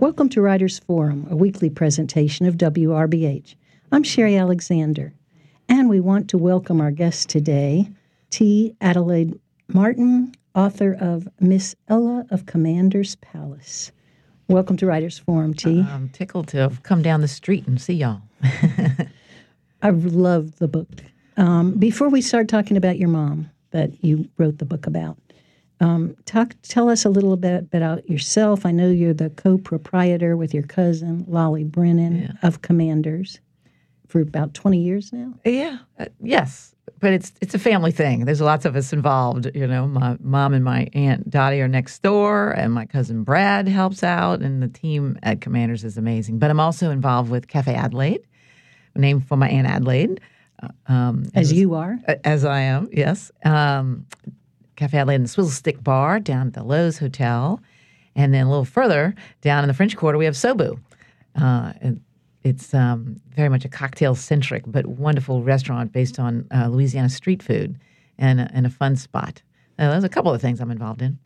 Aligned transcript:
Welcome 0.00 0.28
to 0.28 0.40
Writers 0.40 0.78
Forum, 0.78 1.26
a 1.28 1.34
weekly 1.34 1.68
presentation 1.68 2.46
of 2.46 2.54
WRBH. 2.54 3.56
I'm 3.90 4.04
Sherry 4.04 4.36
Alexander, 4.36 5.12
and 5.68 5.88
we 5.88 5.98
want 5.98 6.30
to 6.30 6.38
welcome 6.38 6.80
our 6.80 6.92
guest 6.92 7.28
today, 7.28 7.90
T. 8.30 8.76
Adelaide 8.80 9.40
Martin, 9.66 10.36
author 10.54 10.96
of 11.00 11.26
Miss 11.40 11.74
Ella 11.88 12.24
of 12.30 12.46
Commander's 12.46 13.16
Palace. 13.16 13.90
Welcome 14.46 14.76
to 14.76 14.86
Writers 14.86 15.18
Forum, 15.18 15.52
T. 15.52 15.80
I'm 15.80 16.10
tickled 16.10 16.46
to 16.48 16.58
have 16.58 16.84
come 16.84 17.02
down 17.02 17.20
the 17.20 17.26
street 17.26 17.66
and 17.66 17.80
see 17.80 17.94
y'all. 17.94 18.22
I 19.82 19.90
love 19.90 20.60
the 20.60 20.68
book. 20.68 21.02
Um, 21.36 21.76
before 21.76 22.08
we 22.08 22.20
start 22.20 22.46
talking 22.46 22.76
about 22.76 22.98
your 23.00 23.08
mom 23.08 23.50
that 23.72 24.04
you 24.04 24.28
wrote 24.38 24.58
the 24.58 24.64
book 24.64 24.86
about, 24.86 25.18
um, 25.80 26.16
talk, 26.24 26.54
tell 26.62 26.88
us 26.88 27.04
a 27.04 27.08
little 27.08 27.36
bit 27.36 27.62
about 27.62 28.08
yourself. 28.08 28.66
I 28.66 28.70
know 28.72 28.88
you're 28.88 29.14
the 29.14 29.30
co-proprietor 29.30 30.36
with 30.36 30.52
your 30.54 30.64
cousin 30.64 31.24
Lolly 31.28 31.64
Brennan 31.64 32.22
Yeah. 32.22 32.32
of 32.48 32.62
Commanders 32.62 33.40
for 34.08 34.20
about 34.20 34.54
20 34.54 34.78
years 34.78 35.12
now. 35.12 35.34
Yeah, 35.44 35.78
uh, 35.98 36.06
yes, 36.22 36.74
but 37.00 37.12
it's 37.12 37.32
it's 37.40 37.54
a 37.54 37.58
family 37.58 37.92
thing. 37.92 38.24
There's 38.24 38.40
lots 38.40 38.64
of 38.64 38.74
us 38.74 38.92
involved. 38.92 39.50
You 39.54 39.66
know, 39.66 39.86
my 39.86 40.16
mom 40.20 40.54
and 40.54 40.64
my 40.64 40.88
aunt 40.94 41.28
Dottie 41.30 41.60
are 41.60 41.68
next 41.68 42.02
door, 42.02 42.50
and 42.52 42.72
my 42.72 42.86
cousin 42.86 43.22
Brad 43.22 43.68
helps 43.68 44.02
out, 44.02 44.40
and 44.40 44.62
the 44.62 44.68
team 44.68 45.18
at 45.22 45.40
Commanders 45.40 45.84
is 45.84 45.98
amazing. 45.98 46.38
But 46.38 46.50
I'm 46.50 46.58
also 46.60 46.90
involved 46.90 47.30
with 47.30 47.46
Cafe 47.48 47.72
Adelaide, 47.74 48.22
named 48.96 49.26
for 49.28 49.36
my 49.36 49.48
aunt 49.48 49.66
Adelaide. 49.68 50.20
uh, 50.62 50.68
Um, 50.88 51.24
As 51.34 51.52
you 51.52 51.74
are. 51.74 51.98
As 52.24 52.44
I 52.44 52.60
am, 52.60 52.88
yes. 52.90 53.30
Um, 53.44 54.06
Cafe 54.78 54.96
Adelaide 54.96 55.16
and 55.16 55.24
the 55.24 55.28
Swizzle 55.28 55.50
Stick 55.50 55.82
Bar 55.82 56.20
down 56.20 56.46
at 56.46 56.52
the 56.54 56.60
Loews 56.60 56.98
Hotel. 56.98 57.60
And 58.14 58.32
then 58.32 58.46
a 58.46 58.48
little 58.48 58.64
further 58.64 59.14
down 59.42 59.64
in 59.64 59.68
the 59.68 59.74
French 59.74 59.96
Quarter, 59.96 60.18
we 60.18 60.24
have 60.24 60.34
SoBou. 60.34 60.78
Uh, 61.34 61.72
it's 62.44 62.72
um, 62.72 63.20
very 63.34 63.48
much 63.48 63.64
a 63.64 63.68
cocktail 63.68 64.14
centric, 64.14 64.62
but 64.66 64.86
wonderful 64.86 65.42
restaurant 65.42 65.92
based 65.92 66.18
on 66.20 66.46
uh, 66.54 66.68
Louisiana 66.68 67.08
street 67.08 67.42
food 67.42 67.76
and, 68.18 68.40
a- 68.40 68.50
and 68.54 68.66
a 68.66 68.70
fun 68.70 68.94
spot. 68.96 69.42
Uh, 69.78 69.90
there's 69.90 70.04
a 70.04 70.08
couple 70.08 70.32
of 70.32 70.40
things 70.40 70.60
I'm 70.60 70.70
involved 70.70 71.02
in. 71.02 71.18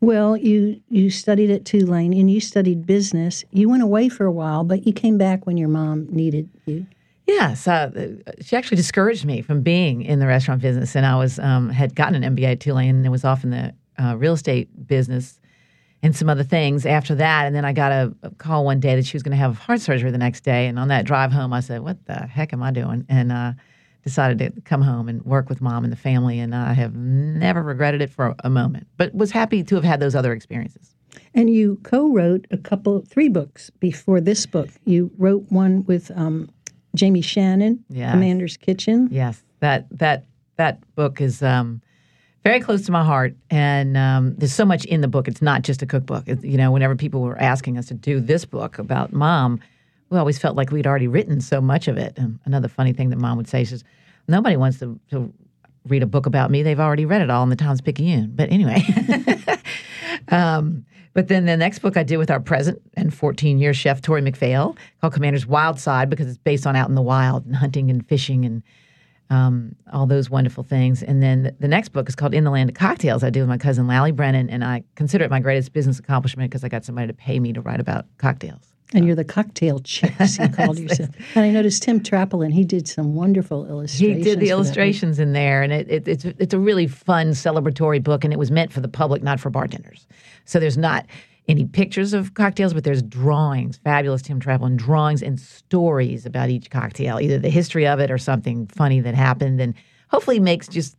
Well, 0.00 0.36
you 0.36 0.80
you 0.88 1.10
studied 1.10 1.50
at 1.50 1.64
Tulane 1.64 2.12
and 2.12 2.28
you 2.28 2.40
studied 2.40 2.86
business. 2.86 3.44
You 3.52 3.68
went 3.68 3.84
away 3.84 4.08
for 4.08 4.26
a 4.26 4.32
while, 4.32 4.64
but 4.64 4.84
you 4.84 4.92
came 4.92 5.16
back 5.16 5.46
when 5.46 5.56
your 5.56 5.68
mom 5.68 6.06
needed 6.10 6.48
you. 6.66 6.86
Yes, 7.26 7.68
uh, 7.68 8.16
she 8.40 8.56
actually 8.56 8.76
discouraged 8.76 9.24
me 9.24 9.42
from 9.42 9.62
being 9.62 10.02
in 10.02 10.18
the 10.18 10.26
restaurant 10.26 10.60
business, 10.60 10.96
and 10.96 11.06
I 11.06 11.16
was 11.16 11.38
um, 11.38 11.70
had 11.70 11.94
gotten 11.94 12.22
an 12.22 12.36
MBA 12.36 12.52
at 12.52 12.60
Tulane 12.60 12.96
and 12.96 13.10
was 13.12 13.24
off 13.24 13.44
in 13.44 13.50
the 13.50 13.74
uh, 13.98 14.16
real 14.16 14.32
estate 14.32 14.68
business 14.86 15.38
and 16.02 16.16
some 16.16 16.28
other 16.28 16.42
things 16.42 16.84
after 16.84 17.14
that. 17.14 17.46
And 17.46 17.54
then 17.54 17.64
I 17.64 17.72
got 17.72 17.92
a, 17.92 18.14
a 18.24 18.30
call 18.30 18.64
one 18.64 18.80
day 18.80 18.96
that 18.96 19.06
she 19.06 19.16
was 19.16 19.22
going 19.22 19.32
to 19.32 19.36
have 19.36 19.56
heart 19.56 19.80
surgery 19.80 20.10
the 20.10 20.18
next 20.18 20.40
day. 20.40 20.66
And 20.66 20.78
on 20.78 20.88
that 20.88 21.04
drive 21.04 21.32
home, 21.32 21.52
I 21.52 21.60
said, 21.60 21.82
"What 21.82 22.04
the 22.06 22.26
heck 22.26 22.52
am 22.52 22.62
I 22.62 22.72
doing?" 22.72 23.06
And 23.08 23.30
uh, 23.30 23.52
decided 24.02 24.38
to 24.38 24.60
come 24.62 24.82
home 24.82 25.08
and 25.08 25.24
work 25.24 25.48
with 25.48 25.60
mom 25.60 25.84
and 25.84 25.92
the 25.92 25.96
family. 25.96 26.40
And 26.40 26.54
I 26.54 26.72
have 26.72 26.96
never 26.96 27.62
regretted 27.62 28.02
it 28.02 28.10
for 28.10 28.34
a 28.42 28.50
moment, 28.50 28.88
but 28.96 29.14
was 29.14 29.30
happy 29.30 29.62
to 29.62 29.74
have 29.76 29.84
had 29.84 30.00
those 30.00 30.14
other 30.14 30.32
experiences. 30.32 30.94
And 31.34 31.50
you 31.50 31.78
co-wrote 31.82 32.46
a 32.50 32.56
couple, 32.56 33.02
three 33.02 33.28
books 33.28 33.70
before 33.80 34.20
this 34.20 34.44
book. 34.46 34.70
You 34.84 35.10
wrote 35.18 35.44
one 35.50 35.84
with 35.84 36.10
um, 36.16 36.50
Jamie 36.94 37.22
Shannon, 37.22 37.84
Yes. 37.88 38.12
Commander's 38.12 38.56
Kitchen. 38.56 39.08
Yes, 39.10 39.42
that 39.60 39.86
that 39.98 40.24
that 40.56 40.78
book 40.94 41.20
is 41.20 41.42
um, 41.42 41.80
very 42.44 42.60
close 42.60 42.82
to 42.86 42.92
my 42.92 43.04
heart, 43.04 43.34
and 43.50 43.96
um, 43.96 44.34
there's 44.36 44.52
so 44.52 44.64
much 44.64 44.84
in 44.84 45.00
the 45.00 45.08
book. 45.08 45.28
It's 45.28 45.42
not 45.42 45.62
just 45.62 45.82
a 45.82 45.86
cookbook. 45.86 46.24
It, 46.28 46.44
you 46.44 46.56
know, 46.56 46.70
whenever 46.70 46.94
people 46.96 47.22
were 47.22 47.38
asking 47.40 47.78
us 47.78 47.86
to 47.86 47.94
do 47.94 48.20
this 48.20 48.44
book 48.44 48.78
about 48.78 49.12
mom, 49.12 49.60
we 50.10 50.18
always 50.18 50.38
felt 50.38 50.56
like 50.56 50.70
we'd 50.70 50.86
already 50.86 51.08
written 51.08 51.40
so 51.40 51.60
much 51.60 51.88
of 51.88 51.96
it. 51.96 52.12
And 52.16 52.38
another 52.44 52.68
funny 52.68 52.92
thing 52.92 53.10
that 53.10 53.18
mom 53.18 53.36
would 53.38 53.48
say 53.48 53.62
is, 53.62 53.84
"Nobody 54.28 54.56
wants 54.56 54.78
to, 54.80 54.98
to 55.10 55.32
read 55.88 56.02
a 56.02 56.06
book 56.06 56.26
about 56.26 56.50
me. 56.50 56.62
They've 56.62 56.78
already 56.80 57.06
read 57.06 57.22
it 57.22 57.30
all, 57.30 57.42
and 57.42 57.50
the 57.52 57.56
Times 57.56 57.80
Picayune." 57.80 58.32
But 58.34 58.50
anyway. 58.50 58.82
Um, 60.28 60.84
but 61.14 61.28
then 61.28 61.46
the 61.46 61.56
next 61.56 61.80
book 61.80 61.96
I 61.96 62.02
did 62.02 62.16
with 62.16 62.30
our 62.30 62.40
present 62.40 62.80
and 62.94 63.12
14 63.12 63.58
year 63.58 63.74
chef, 63.74 64.00
Tory 64.00 64.22
McPhail, 64.22 64.76
called 65.00 65.12
Commander's 65.12 65.46
Wild 65.46 65.78
Side 65.78 66.08
because 66.08 66.26
it's 66.26 66.38
based 66.38 66.66
on 66.66 66.76
out 66.76 66.88
in 66.88 66.94
the 66.94 67.02
wild 67.02 67.44
and 67.46 67.56
hunting 67.56 67.90
and 67.90 68.06
fishing 68.06 68.44
and 68.44 68.62
um, 69.30 69.74
all 69.92 70.06
those 70.06 70.28
wonderful 70.28 70.62
things. 70.62 71.02
And 71.02 71.22
then 71.22 71.44
the, 71.44 71.56
the 71.60 71.68
next 71.68 71.90
book 71.90 72.08
is 72.08 72.14
called 72.14 72.34
In 72.34 72.44
the 72.44 72.50
Land 72.50 72.68
of 72.68 72.76
Cocktails. 72.76 73.24
I 73.24 73.30
did 73.30 73.40
with 73.40 73.48
my 73.48 73.56
cousin 73.56 73.86
Lally 73.86 74.12
Brennan, 74.12 74.50
and 74.50 74.62
I 74.62 74.84
consider 74.94 75.24
it 75.24 75.30
my 75.30 75.40
greatest 75.40 75.72
business 75.72 75.98
accomplishment 75.98 76.50
because 76.50 76.64
I 76.64 76.68
got 76.68 76.84
somebody 76.84 77.06
to 77.06 77.14
pay 77.14 77.40
me 77.40 77.52
to 77.54 77.62
write 77.62 77.80
about 77.80 78.04
cocktails. 78.18 78.71
And 78.94 79.04
you're 79.04 79.12
oh. 79.12 79.16
the 79.16 79.24
cocktail 79.24 79.78
chicks, 79.84 80.38
you 80.38 80.48
called 80.48 80.78
yourself. 80.78 81.10
And 81.34 81.44
I 81.44 81.50
noticed 81.50 81.82
Tim 81.82 82.00
Trapolin, 82.00 82.52
he 82.52 82.64
did 82.64 82.86
some 82.88 83.14
wonderful 83.14 83.66
illustrations. 83.66 84.18
He 84.18 84.22
did 84.22 84.40
the 84.40 84.50
illustrations 84.50 85.18
in 85.18 85.32
there, 85.32 85.62
and 85.62 85.72
it, 85.72 85.90
it, 85.90 86.08
it's 86.08 86.24
it's 86.24 86.54
a 86.54 86.58
really 86.58 86.86
fun 86.86 87.30
celebratory 87.30 88.02
book, 88.02 88.24
and 88.24 88.32
it 88.32 88.38
was 88.38 88.50
meant 88.50 88.72
for 88.72 88.80
the 88.80 88.88
public, 88.88 89.22
not 89.22 89.40
for 89.40 89.50
bartenders. 89.50 90.06
So 90.44 90.58
there's 90.60 90.78
not 90.78 91.06
any 91.48 91.64
pictures 91.64 92.12
of 92.12 92.34
cocktails, 92.34 92.72
but 92.72 92.84
there's 92.84 93.02
drawings, 93.02 93.78
fabulous 93.78 94.22
Tim 94.22 94.40
Trapolin 94.40 94.76
drawings 94.76 95.22
and 95.22 95.40
stories 95.40 96.24
about 96.24 96.50
each 96.50 96.70
cocktail, 96.70 97.20
either 97.20 97.38
the 97.38 97.50
history 97.50 97.86
of 97.86 97.98
it 97.98 98.10
or 98.10 98.18
something 98.18 98.66
funny 98.68 99.00
that 99.00 99.14
happened, 99.14 99.60
and 99.60 99.74
hopefully 100.08 100.38
makes 100.38 100.68
just 100.68 100.96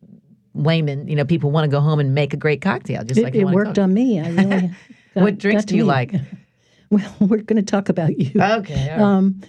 laymen, 0.54 1.08
you 1.08 1.16
know, 1.16 1.25
people 1.25 1.52
want 1.52 1.66
to 1.66 1.70
go 1.70 1.80
home 1.80 2.00
and 2.00 2.14
make 2.14 2.34
a 2.34 2.38
great 2.38 2.62
cocktail, 2.62 3.04
just 3.04 3.20
It, 3.20 3.24
like 3.24 3.34
you 3.34 3.48
it 3.48 3.54
worked 3.54 3.80
on 3.80 3.94
me. 3.94 4.20
I 4.20 4.30
really 4.30 4.50
got- 5.16 5.24
What 5.24 5.38
drinks 5.38 5.66
do 5.66 5.75
you 5.75 5.84
me. 5.84 5.88
like? 5.88 6.14
Well, 6.94 7.16
we're 7.20 7.42
going 7.42 7.58
to 7.64 7.72
talk 7.72 7.90
about 7.90 8.18
you. 8.20 8.40
Okay, 8.42 8.90
right. 8.92 9.00
Um, 9.02 9.42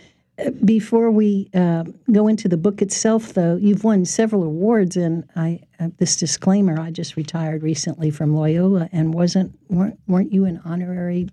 before 0.64 1.12
we 1.12 1.48
uh, 1.54 1.84
go 2.10 2.26
into 2.26 2.48
the 2.48 2.56
book 2.56 2.82
itself, 2.82 3.34
though, 3.34 3.54
you've 3.56 3.84
won 3.84 4.04
several 4.04 4.42
awards, 4.42 4.96
and 4.96 5.22
I 5.36 5.60
uh, 5.78 5.90
this 5.98 6.16
disclaimer: 6.16 6.80
I 6.80 6.90
just 6.90 7.16
retired 7.16 7.62
recently 7.62 8.10
from 8.10 8.34
Loyola, 8.34 8.88
and 8.92 9.14
wasn't 9.14 9.56
weren't, 9.68 9.98
weren't 10.08 10.32
you 10.32 10.44
an 10.44 10.60
honorary 10.64 11.28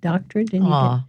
doctorate? 0.00 0.50
Didn't 0.50 0.66
you 0.66 0.72
get- 0.72 1.00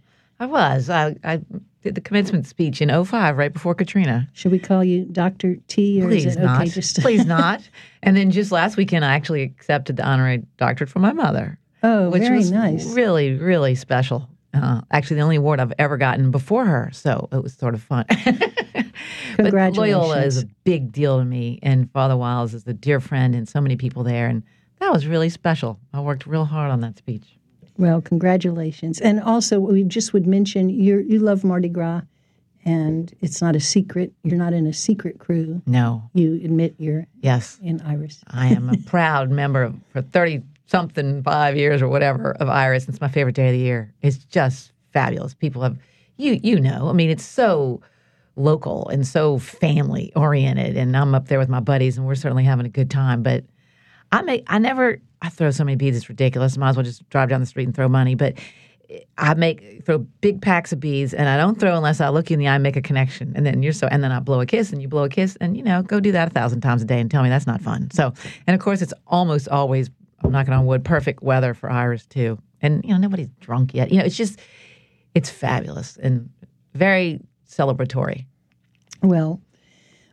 I 0.42 0.46
was. 0.46 0.88
I, 0.90 1.16
I 1.22 1.40
did 1.82 1.94
the 1.94 2.00
commencement 2.00 2.46
speech 2.46 2.80
in 2.82 2.88
05, 3.04 3.36
right 3.36 3.52
before 3.52 3.74
Katrina. 3.74 4.26
should 4.32 4.52
we 4.52 4.58
call 4.58 4.82
you 4.82 5.04
Doctor 5.04 5.56
T, 5.68 6.02
or 6.02 6.08
Please 6.08 6.24
is 6.26 6.36
it 6.36 6.42
not. 6.42 6.60
okay 6.62 6.70
just 6.70 6.96
to, 6.96 7.02
Please 7.02 7.24
not. 7.38 7.60
And 8.02 8.16
then 8.16 8.30
just 8.30 8.50
last 8.52 8.76
weekend, 8.78 9.04
I 9.04 9.14
actually 9.14 9.42
accepted 9.42 9.96
the 9.96 10.04
honorary 10.06 10.42
doctorate 10.58 10.88
from 10.90 11.02
my 11.02 11.12
mother, 11.12 11.58
Oh, 11.82 12.08
which 12.10 12.22
very 12.22 12.36
was 12.38 12.50
nice. 12.50 12.86
really, 12.94 13.34
really 13.34 13.74
special. 13.74 14.28
Uh, 14.52 14.80
actually, 14.90 15.16
the 15.16 15.22
only 15.22 15.36
award 15.36 15.60
I've 15.60 15.72
ever 15.78 15.96
gotten 15.96 16.30
before 16.30 16.64
her, 16.64 16.90
so 16.92 17.28
it 17.32 17.42
was 17.42 17.54
sort 17.54 17.74
of 17.74 17.82
fun. 17.82 18.04
But 19.36 19.54
Loyola 19.74 20.22
is 20.22 20.42
a 20.42 20.46
big 20.64 20.92
deal 20.92 21.18
to 21.18 21.24
me, 21.24 21.58
and 21.62 21.90
Father 21.92 22.14
Wildes 22.14 22.52
is 22.54 22.66
a 22.66 22.74
dear 22.74 23.00
friend, 23.00 23.34
and 23.34 23.48
so 23.48 23.60
many 23.60 23.76
people 23.76 24.02
there, 24.02 24.26
and 24.26 24.42
that 24.80 24.92
was 24.92 25.06
really 25.06 25.30
special. 25.30 25.78
I 25.94 26.00
worked 26.00 26.26
real 26.26 26.44
hard 26.44 26.70
on 26.70 26.80
that 26.80 26.98
speech. 26.98 27.24
Well, 27.78 28.02
congratulations. 28.02 29.00
And 29.00 29.20
also, 29.20 29.58
we 29.58 29.84
just 29.84 30.12
would 30.12 30.26
mention 30.26 30.68
you 30.68 30.98
you 30.98 31.18
love 31.18 31.44
Mardi 31.44 31.68
Gras, 31.68 32.02
and 32.64 33.14
it's 33.20 33.40
not 33.40 33.56
a 33.56 33.60
secret. 33.60 34.12
You're 34.22 34.38
not 34.38 34.52
in 34.52 34.66
a 34.66 34.72
secret 34.72 35.18
krewe. 35.18 35.62
No, 35.66 36.10
You 36.12 36.34
admit 36.44 36.74
you're 36.78 37.06
yes, 37.22 37.58
in 37.62 37.80
Iris. 37.80 38.22
I 38.28 38.48
am 38.48 38.68
a 38.68 38.76
proud 38.76 39.30
member 39.30 39.62
of, 39.62 39.76
for 39.92 40.02
30 40.02 40.42
something, 40.70 41.22
five 41.22 41.56
years 41.56 41.82
or 41.82 41.88
whatever 41.88 42.32
of 42.32 42.48
Iris. 42.48 42.88
It's 42.88 43.00
my 43.00 43.08
favorite 43.08 43.34
day 43.34 43.48
of 43.48 43.52
the 43.52 43.58
year. 43.58 43.92
It's 44.02 44.18
just 44.18 44.72
fabulous. 44.92 45.34
People 45.34 45.62
have, 45.62 45.76
you, 46.16 46.38
you 46.42 46.60
know, 46.60 46.88
I 46.88 46.92
mean, 46.92 47.10
it's 47.10 47.24
so 47.24 47.80
local 48.36 48.88
and 48.88 49.06
so 49.06 49.38
family 49.38 50.12
oriented. 50.14 50.76
And 50.76 50.96
I'm 50.96 51.14
up 51.14 51.26
there 51.26 51.40
with 51.40 51.48
my 51.48 51.60
buddies 51.60 51.98
and 51.98 52.06
we're 52.06 52.14
certainly 52.14 52.44
having 52.44 52.66
a 52.66 52.70
good 52.70 52.88
time. 52.88 53.22
But 53.22 53.44
I 54.12 54.22
make, 54.22 54.44
I 54.46 54.58
never, 54.58 55.00
I 55.20 55.28
throw 55.28 55.50
so 55.50 55.64
many 55.64 55.76
beads, 55.76 55.96
it's 55.96 56.08
ridiculous. 56.08 56.56
Might 56.56 56.70
as 56.70 56.76
well 56.76 56.84
just 56.84 57.08
drive 57.10 57.28
down 57.28 57.40
the 57.40 57.46
street 57.46 57.64
and 57.66 57.74
throw 57.74 57.88
money. 57.88 58.14
But 58.14 58.38
I 59.18 59.34
make 59.34 59.84
throw 59.84 59.98
big 59.98 60.42
packs 60.42 60.72
of 60.72 60.80
beads, 60.80 61.14
and 61.14 61.28
I 61.28 61.36
don't 61.36 61.58
throw 61.58 61.76
unless 61.76 62.00
I 62.00 62.08
look 62.08 62.30
you 62.30 62.34
in 62.34 62.40
the 62.40 62.48
eye 62.48 62.54
and 62.54 62.62
make 62.62 62.76
a 62.76 62.82
connection. 62.82 63.32
And 63.36 63.46
then 63.46 63.62
you're 63.62 63.72
so, 63.72 63.86
and 63.86 64.02
then 64.02 64.10
I 64.10 64.18
blow 64.18 64.40
a 64.40 64.46
kiss, 64.46 64.72
and 64.72 64.82
you 64.82 64.88
blow 64.88 65.04
a 65.04 65.08
kiss, 65.08 65.36
and 65.40 65.56
you 65.56 65.62
know, 65.62 65.82
go 65.82 66.00
do 66.00 66.10
that 66.12 66.28
a 66.28 66.30
thousand 66.30 66.60
times 66.60 66.82
a 66.82 66.84
day, 66.84 67.00
and 67.00 67.10
tell 67.10 67.22
me 67.22 67.28
that's 67.28 67.46
not 67.46 67.60
fun. 67.60 67.90
So, 67.92 68.12
and 68.46 68.54
of 68.54 68.60
course, 68.60 68.82
it's 68.82 68.94
almost 69.06 69.48
always 69.48 69.90
I'm 70.22 70.32
knocking 70.32 70.52
on 70.52 70.66
wood, 70.66 70.84
perfect 70.84 71.22
weather 71.22 71.54
for 71.54 71.70
Iris 71.70 72.06
too. 72.06 72.38
And 72.62 72.84
you 72.84 72.90
know, 72.90 72.98
nobody's 72.98 73.28
drunk 73.40 73.74
yet. 73.74 73.90
You 73.90 73.98
know, 73.98 74.04
it's 74.04 74.16
just 74.16 74.38
it's 75.14 75.30
fabulous 75.30 75.96
and 75.96 76.30
very 76.74 77.20
celebratory. 77.48 78.26
Well, 79.02 79.40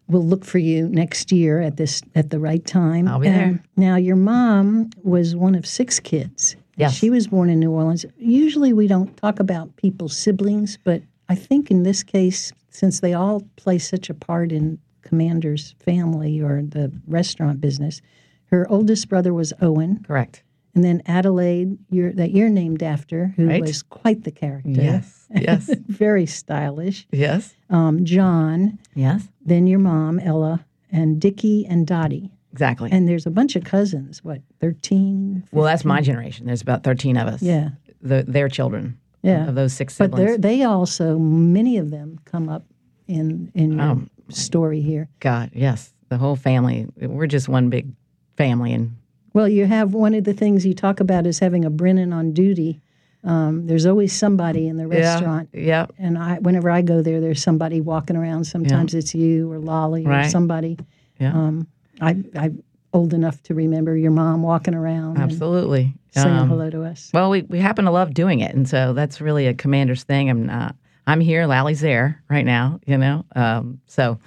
we'll 0.07 0.25
look 0.25 0.45
for 0.45 0.57
you 0.57 0.87
next 0.87 1.31
year 1.31 1.61
at 1.61 1.77
this 1.77 2.01
at 2.15 2.29
the 2.29 2.39
right 2.39 2.65
time. 2.65 3.07
I'll 3.07 3.19
be 3.19 3.29
there. 3.29 3.61
Now, 3.75 3.95
your 3.95 4.15
mom 4.15 4.89
was 5.03 5.35
one 5.35 5.55
of 5.55 5.65
six 5.65 5.99
kids. 5.99 6.55
Yes. 6.77 6.93
She 6.93 7.09
was 7.09 7.27
born 7.27 7.49
in 7.49 7.59
New 7.59 7.71
Orleans. 7.71 8.05
Usually, 8.17 8.71
we 8.71 8.87
don't 8.87 9.15
talk 9.17 9.39
about 9.39 9.75
people's 9.77 10.15
siblings, 10.15 10.77
but 10.83 11.01
I 11.27 11.35
think 11.35 11.71
in 11.71 11.83
this 11.83 12.03
case, 12.03 12.53
since 12.69 12.99
they 12.99 13.13
all 13.13 13.41
play 13.55 13.79
such 13.79 14.09
a 14.09 14.13
part 14.13 14.51
in 14.51 14.77
Commander's 15.01 15.75
family 15.83 16.39
or 16.39 16.61
the 16.61 16.91
restaurant 17.07 17.59
business, 17.59 18.01
her 18.47 18.65
oldest 18.69 19.09
brother 19.09 19.33
was 19.33 19.53
Owen, 19.61 20.03
Correct. 20.07 20.43
and 20.75 20.83
then 20.83 21.01
Adelaide, 21.05 21.77
you're, 21.89 22.13
that 22.13 22.31
you're 22.31 22.49
named 22.49 22.81
after, 22.83 23.27
who 23.35 23.47
Right. 23.47 23.61
was 23.61 23.83
quite 23.83 24.23
the 24.23 24.31
character. 24.31 24.69
Yes. 24.71 25.27
Yes. 25.33 25.69
Very 25.87 26.25
stylish. 26.25 27.05
yes. 27.11 27.53
Um, 27.69 28.05
John, 28.05 28.79
Yes. 28.95 29.27
then 29.45 29.67
your 29.67 29.79
mom, 29.79 30.19
Ella, 30.19 30.65
and 30.91 31.19
Dickie 31.19 31.65
and 31.65 31.85
Dottie. 31.85 32.31
Exactly. 32.53 32.89
And 32.91 33.07
there's 33.07 33.25
a 33.25 33.29
bunch 33.31 33.55
of 33.55 33.63
cousins, 33.65 34.23
what, 34.23 34.41
13? 34.61 35.43
well, 35.51 35.65
that's 35.65 35.83
my 35.85 36.01
generation. 36.01 36.45
There's 36.47 36.61
about 36.61 36.83
13 36.83 37.17
of 37.17 37.27
us. 37.27 37.41
Yeah. 37.41 37.69
The, 38.01 38.23
their 38.27 38.47
children. 38.49 38.97
Yeah. 39.21 39.49
Of 39.49 39.55
those 39.55 39.73
six 39.73 39.97
But 39.97 40.05
siblings. 40.11 40.25
they're, 40.29 40.37
they 40.37 40.63
also, 40.63 41.17
many 41.19 41.77
of 41.77 41.89
them 41.91 42.19
come 42.25 42.47
up 42.49 42.63
in, 43.07 43.51
in 43.53 43.73
your 43.73 43.81
Oh. 43.81 44.01
story 44.29 44.79
here. 44.81 45.09
God, 45.19 45.51
yes. 45.53 45.93
The 46.09 46.17
whole 46.17 46.35
family. 46.37 46.87
We're 47.01 47.27
just 47.27 47.49
one 47.49 47.69
big 47.69 47.91
family. 48.37 48.73
And 48.73 48.95
Well, 49.33 49.47
you 49.49 49.65
have 49.65 49.93
one 49.93 50.13
of 50.13 50.23
the 50.23 50.33
things 50.33 50.65
you 50.65 50.73
talk 50.73 50.99
about 50.99 51.25
is 51.25 51.39
having 51.39 51.65
a 51.65 51.69
Brennan 51.69 52.13
on 52.13 52.33
duty. 52.33 52.79
Um, 53.23 53.67
there's 53.67 53.85
always 53.85 54.13
somebody 54.13 54.67
in 54.67 54.77
the 54.77 54.87
restaurant. 54.87 55.49
Yeah. 55.51 55.61
yeah. 55.61 55.85
And 55.97 56.17
I, 56.17 56.37
whenever 56.37 56.69
I 56.69 56.81
go 56.81 57.01
there, 57.01 57.19
there's 57.19 57.41
somebody 57.41 57.81
walking 57.81 58.15
around. 58.15 58.45
Sometimes 58.45 58.93
it's 58.93 59.13
you 59.13 59.51
or 59.51 59.59
Lolly 59.59 60.05
or 60.05 60.29
somebody. 60.29 60.77
Yeah. 61.19 61.33
Um, 61.33 61.67
I, 61.99 62.23
I'm 62.35 62.63
old 62.93 63.13
enough 63.13 63.41
to 63.43 63.53
remember 63.53 63.97
your 63.97 64.11
mom 64.11 64.43
walking 64.43 64.73
around 64.75 65.17
Absolutely. 65.17 65.93
saying 66.11 66.27
Um, 66.27 66.47
hello 66.47 66.69
to 66.69 66.83
us. 66.83 67.09
Well, 67.13 67.29
we, 67.29 67.41
we 67.41 67.59
happen 67.59 67.85
to 67.85 67.91
love 67.91 68.13
doing 68.13 68.39
it, 68.39 68.55
and 68.55 68.69
so 68.69 68.93
that's 68.93 69.19
really 69.19 69.47
a 69.47 69.53
commander's 69.53 70.03
thing. 70.03 70.29
I'm 70.29 70.45
not. 70.45 70.75
I'm 71.05 71.19
here. 71.19 71.47
Lally's 71.47 71.81
there 71.81 72.23
right 72.29 72.45
now. 72.45 72.79
You 72.85 72.97
know. 72.97 73.25
Um, 73.35 73.81
so 73.87 74.19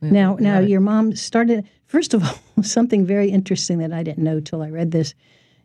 Now, 0.00 0.36
now 0.38 0.58
your 0.58 0.80
mom 0.80 1.16
started. 1.16 1.68
First 1.94 2.12
of 2.12 2.24
all, 2.24 2.34
something 2.64 3.06
very 3.06 3.30
interesting 3.30 3.78
that 3.78 3.92
I 3.92 4.02
didn't 4.02 4.24
know 4.24 4.40
till 4.40 4.62
I 4.62 4.68
read 4.68 4.90
this. 4.90 5.14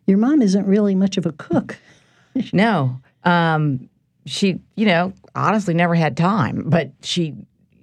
Your 0.06 0.16
mom 0.16 0.42
isn't 0.42 0.64
really 0.64 0.94
much 0.94 1.16
of 1.16 1.26
a 1.26 1.32
cook. 1.32 1.76
no, 2.52 3.00
um, 3.24 3.90
she 4.26 4.60
you 4.76 4.86
know 4.86 5.12
honestly 5.34 5.74
never 5.74 5.96
had 5.96 6.16
time, 6.16 6.62
but 6.66 6.92
she 7.02 7.34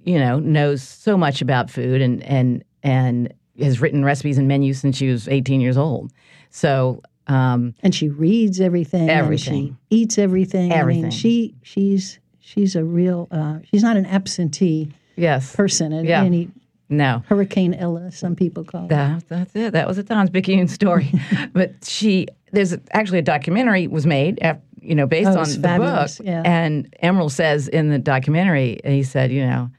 you 0.04 0.18
know 0.18 0.38
knows 0.38 0.82
so 0.82 1.18
much 1.18 1.42
about 1.42 1.70
food 1.70 2.00
and 2.00 2.22
and 2.22 2.64
and 2.82 3.34
has 3.60 3.82
written 3.82 4.02
recipes 4.02 4.38
and 4.38 4.48
menus 4.48 4.80
since 4.80 4.96
she 4.96 5.10
was 5.10 5.28
18 5.28 5.60
years 5.60 5.76
old. 5.76 6.10
So 6.48 7.02
um, 7.26 7.74
and 7.82 7.94
she 7.94 8.08
reads 8.08 8.62
everything. 8.62 9.10
Everything. 9.10 9.76
she 9.90 9.96
eats 9.96 10.16
everything. 10.16 10.72
I 10.72 10.76
Everything. 10.76 11.02
mean, 11.02 11.10
she 11.10 11.54
she's 11.62 12.18
she's 12.40 12.76
a 12.76 12.82
real. 12.82 13.28
Uh, 13.30 13.58
she's 13.70 13.82
not 13.82 13.98
an 13.98 14.06
absentee 14.06 14.88
yes, 15.16 15.54
person. 15.54 15.92
And 15.92 16.08
Yeah. 16.08 16.22
any 16.24 16.48
no. 16.88 17.22
Hurricane 17.28 17.74
Ella, 17.74 18.10
some 18.12 18.34
people 18.36 18.64
call 18.64 18.84
it. 18.84 18.88
That, 18.88 19.28
that's 19.28 19.54
it. 19.56 19.72
That 19.72 19.86
was 19.86 19.98
a 19.98 20.02
Times 20.04 20.30
Picayune 20.30 20.68
story. 20.68 21.12
but 21.52 21.72
she, 21.84 22.26
there's 22.52 22.74
actually 22.92 23.18
a 23.18 23.22
documentary 23.22 23.86
was 23.86 24.06
made, 24.06 24.38
af 24.42 24.58
you 24.80 24.94
know, 24.94 25.06
based 25.06 25.28
Oh, 25.30 25.38
on 25.40 25.48
the 25.48 25.58
fabulous, 25.60 26.18
book. 26.18 26.26
yeah. 26.26 26.42
And 26.44 26.94
Emeril 27.02 27.30
says 27.30 27.68
in 27.68 27.88
the 27.90 27.98
documentary, 27.98 28.80
he 28.84 29.02
said, 29.02 29.30
you 29.32 29.44
know, 29.44 29.70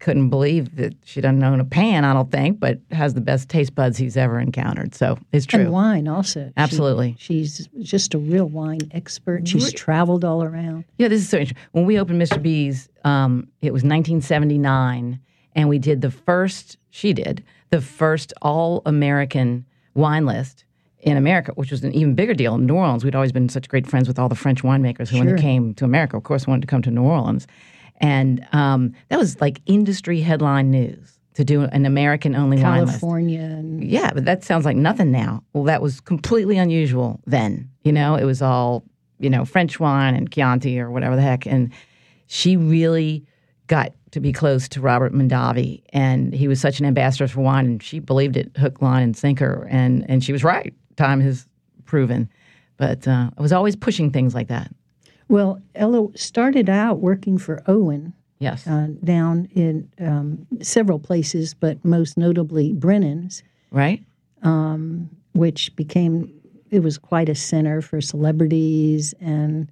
couldn't 0.00 0.28
believe 0.30 0.76
that 0.76 0.94
she 1.04 1.20
doesn't 1.20 1.42
own 1.44 1.60
a 1.60 1.64
pan, 1.64 2.04
I 2.06 2.14
don't 2.14 2.30
think, 2.32 2.58
but 2.58 2.78
has 2.90 3.12
the 3.14 3.20
best 3.20 3.48
taste 3.50 3.74
buds 3.74 3.98
he's 3.98 4.16
ever 4.16 4.40
encountered. 4.40 4.94
So 4.94 5.18
it's 5.30 5.44
true. 5.46 5.60
And 5.60 5.72
wine 5.72 6.08
also. 6.08 6.46
She- 6.46 6.52
Absolutely. 6.56 7.16
she's 7.18 7.68
just 7.80 8.14
a 8.14 8.18
real 8.18 8.46
wine 8.46 8.80
expert. 8.92 9.46
She's 9.46 9.72
traveled 9.72 10.24
all 10.24 10.42
around. 10.42 10.84
Yeah, 10.98 11.08
this 11.08 11.20
is 11.20 11.28
so 11.28 11.36
interesting. 11.38 11.62
When 11.72 11.84
we 11.86 11.98
opened 12.00 12.20
Mr. 12.20 12.40
B's, 12.42 12.88
um, 13.04 13.46
it 13.62 13.72
was 13.72 13.82
1979, 13.84 15.20
and 15.60 15.68
we 15.68 15.78
did 15.78 16.00
the 16.00 16.10
first, 16.10 16.78
she 16.90 17.12
did, 17.12 17.44
the 17.70 17.80
first 17.80 18.32
all 18.42 18.82
American 18.86 19.66
wine 19.94 20.26
list 20.26 20.64
in 21.00 21.16
America, 21.16 21.52
which 21.52 21.70
was 21.70 21.84
an 21.84 21.92
even 21.94 22.14
bigger 22.14 22.34
deal 22.34 22.54
in 22.54 22.66
New 22.66 22.74
Orleans. 22.74 23.04
We'd 23.04 23.14
always 23.14 23.32
been 23.32 23.48
such 23.48 23.68
great 23.68 23.86
friends 23.86 24.08
with 24.08 24.18
all 24.18 24.28
the 24.28 24.34
French 24.34 24.62
winemakers 24.62 25.08
who, 25.08 25.18
when 25.18 25.34
they 25.34 25.40
came 25.40 25.74
to 25.74 25.84
America, 25.84 26.16
of 26.16 26.24
course, 26.24 26.46
wanted 26.46 26.62
to 26.62 26.66
come 26.66 26.82
to 26.82 26.90
New 26.90 27.02
Orleans. 27.02 27.46
And 28.00 28.46
um, 28.52 28.94
that 29.08 29.18
was 29.18 29.40
like 29.40 29.60
industry 29.66 30.20
headline 30.20 30.70
news 30.70 31.18
to 31.34 31.44
do 31.44 31.62
an 31.62 31.86
American 31.86 32.34
only 32.34 32.62
wine 32.62 32.80
list. 32.80 33.00
California 33.00 33.62
Yeah, 33.78 34.12
but 34.12 34.24
that 34.24 34.44
sounds 34.44 34.64
like 34.64 34.76
nothing 34.76 35.10
now. 35.10 35.42
Well, 35.52 35.64
that 35.64 35.80
was 35.80 36.00
completely 36.00 36.58
unusual 36.58 37.20
then. 37.26 37.70
You 37.82 37.92
know, 37.92 38.16
it 38.16 38.24
was 38.24 38.42
all, 38.42 38.84
you 39.18 39.30
know, 39.30 39.44
French 39.44 39.78
wine 39.78 40.14
and 40.14 40.30
Chianti 40.30 40.80
or 40.80 40.90
whatever 40.90 41.16
the 41.16 41.22
heck. 41.22 41.46
And 41.46 41.70
she 42.26 42.56
really 42.56 43.24
got 43.70 43.92
to 44.10 44.18
be 44.20 44.32
close 44.32 44.68
to 44.68 44.80
Robert 44.80 45.14
Mondavi. 45.14 45.82
And 45.92 46.34
he 46.34 46.48
was 46.48 46.60
such 46.60 46.80
an 46.80 46.86
ambassador 46.86 47.28
for 47.28 47.40
wine, 47.40 47.64
and 47.66 47.82
she 47.82 48.00
believed 48.00 48.36
it 48.36 48.50
hook, 48.56 48.82
line, 48.82 49.04
and 49.04 49.16
sinker. 49.16 49.66
And, 49.70 50.04
and 50.10 50.22
she 50.24 50.32
was 50.32 50.42
right. 50.42 50.74
Time 50.96 51.20
has 51.20 51.46
proven. 51.86 52.28
But 52.76 53.06
uh, 53.06 53.30
I 53.38 53.40
was 53.40 53.52
always 53.52 53.76
pushing 53.76 54.10
things 54.10 54.34
like 54.34 54.48
that. 54.48 54.70
well, 55.28 55.60
Ella 55.76 56.08
started 56.16 56.68
out 56.68 56.98
working 56.98 57.38
for 57.38 57.62
Owen 57.66 58.12
Yes. 58.40 58.66
uh, 58.66 58.88
down 59.04 59.48
in 59.54 59.88
um, 60.00 60.46
several 60.62 60.98
places, 60.98 61.54
but 61.54 61.84
most 61.84 62.16
notably 62.16 62.72
Brennan's, 62.72 63.42
right? 63.70 64.02
which 65.34 65.76
became 65.76 66.32
it 66.70 66.80
was 66.80 66.98
quite 66.98 67.28
a 67.28 67.34
center 67.34 67.80
for 67.82 68.00
celebrities 68.00 69.14
and 69.20 69.70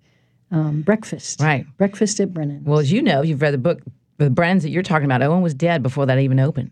um, 0.51 0.83
breakfast. 0.83 1.41
Right. 1.41 1.67
breakfast 1.77 2.21
at 2.21 2.33
Brennan. 2.33 2.65
Well, 2.65 2.79
as 2.79 2.91
you 2.91 3.03
know, 3.03 3.23
you've 3.23 3.43
read 3.43 3.55
the 3.55 3.59
book, 3.59 3.81
the 4.19 4.31
brands 4.31 4.65
that 4.65 4.71
you're 4.71 4.83
talking 4.83 5.05
about. 5.05 5.23
Owen 5.23 5.43
was 5.43 5.55
dead 5.55 5.83
before 5.83 6.07
that 6.07 6.19
even 6.19 6.39
opened. 6.41 6.71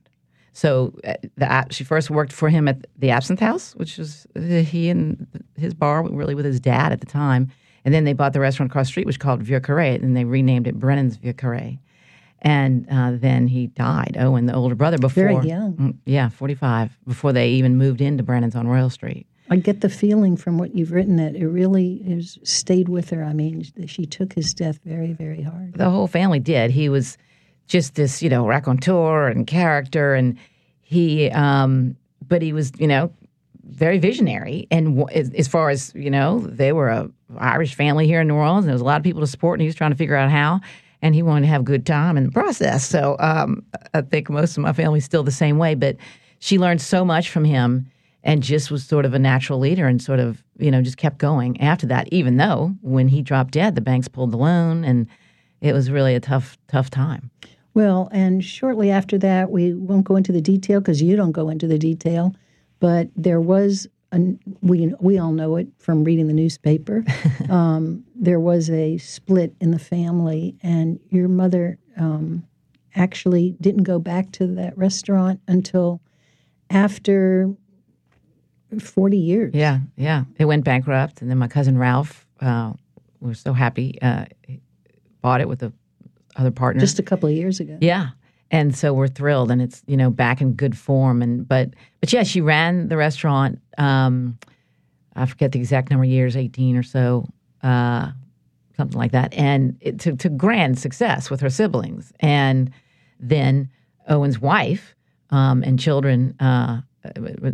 So 0.53 0.99
uh, 1.05 1.15
the, 1.37 1.67
she 1.71 1.85
first 1.85 2.09
worked 2.11 2.33
for 2.33 2.49
him 2.49 2.67
at 2.67 2.87
the 2.99 3.11
Absinthe 3.11 3.41
House, 3.41 3.75
which 3.77 3.99
was 3.99 4.27
uh, 4.37 4.41
he 4.41 4.89
and 4.89 5.27
his 5.57 5.75
bar, 5.75 6.03
really 6.09 6.35
with 6.35 6.47
his 6.47 6.59
dad 6.61 6.93
at 6.93 7.01
the 7.01 7.07
time. 7.07 7.51
And 7.85 7.93
then 7.95 8.05
they 8.05 8.15
bought 8.15 8.33
the 8.33 8.41
restaurant 8.41 8.73
across 8.73 8.87
the 8.87 8.93
street, 8.93 9.07
which 9.07 9.19
was 9.19 9.23
called 9.23 9.43
Vieux 9.43 9.61
Carré, 9.61 10.03
and 10.03 10.17
they 10.17 10.25
renamed 10.25 10.67
it 10.67 10.79
Brennan's 10.79 11.19
Vieux 11.19 11.35
Carré. 11.35 11.79
And 12.43 12.87
uh, 12.91 13.13
then 13.15 13.47
he 13.49 13.69
died, 13.69 14.17
Owen, 14.19 14.47
the 14.47 14.55
older 14.55 14.75
brother, 14.75 14.99
before. 14.99 15.25
Very 15.25 15.47
young. 15.49 15.75
Mm, 15.75 15.97
Yeah, 16.05 16.29
45, 16.31 16.99
before 17.07 17.33
they 17.33 17.51
even 17.51 17.77
moved 17.77 18.01
into 18.01 18.23
Brennan's 18.23 18.57
on 18.57 18.67
Royal 18.67 18.91
Street. 18.91 19.27
I 19.51 19.57
get 19.57 19.81
the 19.81 19.89
feeling 19.89 20.37
from 20.37 20.59
what 20.59 20.75
you've 20.75 20.93
written 20.93 21.17
that 21.17 21.37
it 21.37 21.47
really 21.47 22.03
has 22.09 22.39
stayed 22.43 22.89
with 22.89 23.11
her. 23.11 23.23
I 23.23 23.33
mean, 23.33 23.65
she 23.87 24.05
took 24.05 24.33
his 24.33 24.53
death 24.53 24.81
very, 24.85 25.13
very 25.13 25.43
hard. 25.43 25.75
the 25.75 25.91
whole 25.91 26.09
family 26.09 26.41
did. 26.41 26.71
He 26.71 26.89
was 26.89 27.17
just 27.69 27.95
this, 27.95 28.23
you 28.23 28.29
know, 28.29 28.47
raconteur 28.47 29.29
and 29.29 29.47
character, 29.47 30.15
and 30.15 30.37
he, 30.81 31.31
um, 31.31 31.97
but 32.27 32.43
he 32.43 32.53
was, 32.53 32.73
you 32.79 32.87
know, 32.87 33.13
very 33.65 33.99
visionary. 33.99 34.67
And 34.71 34.99
w- 34.99 35.33
as, 35.37 35.49
far 35.49 35.71
as 35.71 35.93
you 35.95 36.11
know, 36.11 36.41
they 36.41 36.73
were 36.73 36.89
a 36.89 37.11
Irish 37.39 37.75
family 37.75 38.07
here 38.07 38.21
in 38.21 38.29
New 38.29 38.35
Orleans, 38.35 38.65
and 38.65 38.69
there 38.69 38.75
was 38.75 38.83
a 38.83 38.85
lot 38.85 38.99
of 38.99 39.05
people 39.05 39.21
to 39.21 39.27
support, 39.27 39.59
and 39.59 39.63
he 39.63 39.69
was 39.69 39.75
trying 39.75 39.91
to 39.91 39.97
figure 39.97 40.17
out 40.17 40.31
how. 40.31 40.61
And 41.03 41.15
he 41.15 41.23
wanted 41.23 41.43
to 41.43 41.49
have 41.49 41.61
a 41.61 41.65
good 41.65 41.85
time 41.85 42.17
in 42.17 42.25
the 42.25 42.33
process. 42.33 42.85
So 42.89 43.17
um, 43.21 43.63
I 43.93 44.01
think 44.01 44.31
most 44.31 44.57
of 44.57 44.63
my 44.63 44.73
family's 44.73 45.05
still 45.05 45.23
the 45.23 45.31
same 45.31 45.59
way. 45.59 45.75
But 45.75 45.97
she 46.39 46.59
learned 46.59 46.81
so 46.81 47.05
much 47.05 47.31
from 47.31 47.45
him, 47.45 47.91
and 48.27 48.43
just 48.43 48.73
was 48.73 48.85
sort 48.85 49.05
of 49.05 49.15
a 49.15 49.21
natural 49.21 49.61
leader, 49.61 49.87
and 49.87 50.03
sort 50.03 50.19
of, 50.19 50.43
you 50.59 50.71
know, 50.71 50.83
just 50.83 50.97
kept 50.97 51.17
going 51.19 51.59
after 51.61 51.87
that. 51.87 52.09
Even 52.13 52.37
though 52.37 52.75
when 52.83 53.07
he 53.07 53.23
dropped 53.23 53.53
dead, 53.53 53.77
the 53.77 53.81
banks 53.81 54.09
pulled 54.09 54.33
the 54.33 54.37
loan, 54.37 54.85
and 54.85 55.07
it 55.61 55.73
was 55.73 55.93
really 55.93 56.17
a 56.17 56.21
tough, 56.21 56.59
tough 56.67 56.91
time. 56.91 57.31
Well, 57.73 58.09
and 58.11 58.45
shortly 58.45 58.91
after 58.91 59.17
that, 59.19 59.51
we 59.51 59.75
won't 59.75 60.05
go 60.05 60.17
into 60.17 60.33
the 60.33 60.41
detail 60.41 60.81
because 60.81 61.01
you 61.01 61.15
don't 61.15 61.33
go 61.33 61.49
into 61.49 61.69
the 61.69 61.79
detail, 61.79 62.35
but 62.81 63.09
there 63.15 63.41
was, 63.41 63.87
an, 64.11 64.41
we, 64.61 64.93
we 64.99 65.19
all 65.19 65.33
know 65.33 65.55
it 65.55 65.69
from 65.79 66.03
reading 66.03 66.27
the 66.27 66.35
newspaper, 66.35 67.05
um, 67.49 68.03
there 68.17 68.41
was 68.41 68.69
a 68.71 68.99
split 68.99 69.55
in 69.61 69.71
the 69.71 69.79
family, 69.79 70.57
and 70.65 70.99
your 71.11 71.29
mother 71.29 71.79
um, 71.97 72.45
actually 72.97 73.55
didn't 73.61 73.85
go 73.85 74.01
back 74.01 74.33
to 74.33 74.49
that 74.49 74.77
restaurant 74.77 75.41
until 75.47 76.01
after 76.71 77.55
40 78.81 79.17
years. 79.17 79.55
Yeah, 79.55 79.81
yeah. 79.97 80.25
It 80.39 80.45
went 80.47 80.65
bankrupt, 80.65 81.21
and 81.23 81.31
then 81.31 81.39
my 81.39 81.49
cousin 81.49 81.79
Ralph 81.79 82.27
uh, 82.41 82.73
was 83.21 83.41
so 83.41 83.53
happy, 83.53 83.99
uh, 84.03 84.27
bought 85.23 85.41
it 85.41 85.49
with 85.49 85.61
the 85.61 85.73
other 86.37 86.51
partner. 86.51 86.81
Just 86.81 86.99
a 86.99 87.03
couple 87.03 87.29
of 87.29 87.35
years 87.35 87.61
ago. 87.61 87.79
Yeah. 87.81 88.11
And 88.51 88.77
so 88.77 88.93
we're 88.93 89.09
thrilled, 89.09 89.51
and 89.51 89.61
it's 89.61 89.83
you 89.87 89.97
know 89.97 90.11
back 90.11 90.41
in 90.41 90.53
good 90.53 90.79
form. 90.79 91.21
And 91.21 91.47
but 91.47 91.71
but 92.01 92.13
yeah, 92.13 92.23
she 92.23 92.41
ran 92.41 92.89
the 92.89 92.97
restaurant. 92.97 93.61
Um, 93.77 94.39
I 95.17 95.27
forget 95.27 95.53
the 95.53 95.59
exact 95.59 95.91
number 95.91 96.05
of 96.05 96.11
years, 96.11 96.37
eighteen 96.37 96.77
or 96.77 96.85
so, 96.85 97.27
uh, 97.65 98.13
something 98.77 98.97
like 98.97 99.13
that, 99.13 99.35
and 99.35 99.77
it, 99.81 99.99
to 100.01 100.15
to 100.17 100.29
grand 100.29 100.79
success 100.79 101.29
with 101.29 101.41
her 101.41 101.51
siblings. 101.51 102.13
And 102.21 102.71
then 103.19 103.69
Owen's 104.09 104.39
wife 104.39 104.95
um, 105.31 105.63
and 105.65 105.79
children, 105.79 106.37
uh, 106.41 106.83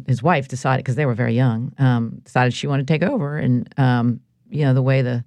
his 0.07 0.23
wife 0.23 0.49
decided 0.49 0.85
because 0.85 0.97
they 0.97 1.07
were 1.07 1.15
very 1.15 1.35
young, 1.35 1.73
um, 1.79 2.21
decided 2.25 2.55
she 2.55 2.67
wanted 2.67 2.87
to 2.87 2.93
take 2.93 3.03
over. 3.03 3.37
And 3.39 3.73
um, 3.79 4.21
you 4.51 4.65
know 4.65 4.75
the 4.75 4.83
way 4.83 5.03
the 5.03 5.25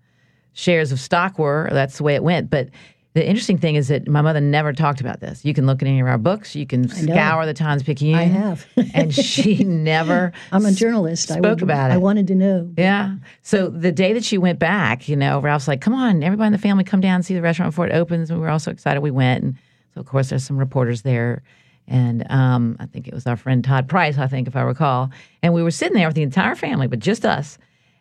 shares 0.53 0.91
of 0.91 0.99
stock 0.99 1.37
were, 1.37 1.67
that's 1.71 1.97
the 1.97 2.03
way 2.03 2.15
it 2.15 2.23
went. 2.23 2.49
But 2.49 2.69
the 3.15 3.25
interesting 3.25 3.57
thing 3.57 3.75
is 3.75 3.87
that 3.87 4.09
my 4.09 4.19
mother 4.21 4.41
never 4.41 4.73
talked 4.73 4.99
about 4.99 5.21
this. 5.21 5.45
You 5.45 5.53
can 5.53 5.65
look 5.65 5.81
in 5.81 5.87
any 5.87 6.01
of 6.01 6.07
our 6.07 6.17
books. 6.17 6.53
You 6.53 6.67
can 6.67 6.89
scour 6.89 7.45
the 7.45 7.53
Times 7.53 7.81
Picayune. 7.81 8.13
I 8.13 8.23
have. 8.23 8.67
and 8.93 9.15
she 9.15 9.63
never. 9.63 10.33
I'm 10.51 10.65
a 10.65 10.73
journalist. 10.73 11.31
I 11.31 11.35
spoke 11.35 11.43
would- 11.43 11.63
about 11.63 11.91
I 11.91 11.97
wanted 11.97 12.27
to 12.27 12.35
know. 12.35 12.69
Yeah. 12.77 13.15
So 13.41 13.69
the 13.69 13.93
day 13.93 14.11
that 14.11 14.25
she 14.25 14.37
went 14.37 14.59
back, 14.59 15.07
you 15.07 15.15
know, 15.15 15.39
Ralph's 15.39 15.67
like, 15.67 15.79
"Come 15.79 15.93
on, 15.93 16.23
everybody 16.23 16.47
in 16.47 16.51
the 16.51 16.59
family, 16.59 16.83
come 16.83 16.99
down 16.99 17.15
and 17.15 17.25
see 17.25 17.33
the 17.33 17.41
restaurant 17.41 17.71
before 17.71 17.87
it 17.87 17.93
opens." 17.93 18.29
And 18.29 18.37
we 18.37 18.43
were 18.43 18.51
all 18.51 18.59
so 18.59 18.69
excited. 18.69 18.99
We 18.99 19.11
went, 19.11 19.43
and 19.45 19.55
so 19.93 20.01
of 20.01 20.07
course 20.07 20.29
there's 20.29 20.43
some 20.43 20.57
reporters 20.57 21.03
there, 21.03 21.41
and 21.87 22.29
um, 22.31 22.77
I 22.79 22.85
think 22.87 23.07
it 23.07 23.13
was 23.13 23.27
our 23.27 23.37
friend 23.37 23.63
Todd 23.63 23.87
Price, 23.87 24.17
I 24.17 24.27
think 24.27 24.47
if 24.47 24.55
I 24.55 24.61
recall, 24.61 25.11
and 25.43 25.53
we 25.53 25.63
were 25.63 25.71
sitting 25.71 25.95
there 25.95 26.07
with 26.07 26.15
the 26.15 26.23
entire 26.23 26.55
family, 26.55 26.87
but 26.87 26.99
just 26.99 27.25
us. 27.25 27.57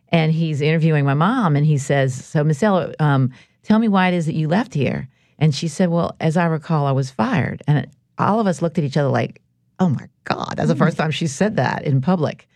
And 0.09 0.33
he's 0.33 0.61
interviewing 0.61 1.05
my 1.05 1.15
mom, 1.15 1.57
and 1.57 1.67
he 1.67 1.79
says, 1.79 2.15
"So, 2.15 2.45
Miss 2.45 2.63
Ella, 2.63 2.95
um, 3.01 3.33
tell 3.63 3.79
me 3.79 3.89
why 3.89 4.09
it 4.09 4.15
is 4.15 4.27
that 4.27 4.35
you 4.35 4.49
left 4.49 4.75
here." 4.75 5.09
And 5.39 5.55
she 5.55 5.69
said, 5.69 5.91
"Well, 5.91 6.15
as 6.21 6.37
I 6.37 6.47
recall, 6.47 6.87
I 6.87 6.93
was 6.93 7.11
fired." 7.11 7.63
And 7.67 7.87
all 8.19 8.39
of 8.39 8.47
us 8.47 8.63
looked 8.63 8.79
at 8.79 8.85
each 8.85 8.97
other 8.97 9.09
like, 9.09 9.41
"Oh 9.81 9.89
my 9.89 10.07
God!" 10.25 10.55
That's 10.57 10.69
the 10.69 10.77
first 10.77 10.97
time 10.97 11.11
she 11.11 11.27
said 11.27 11.57
that 11.57 11.85
in 11.85 12.01
public. 12.01 12.49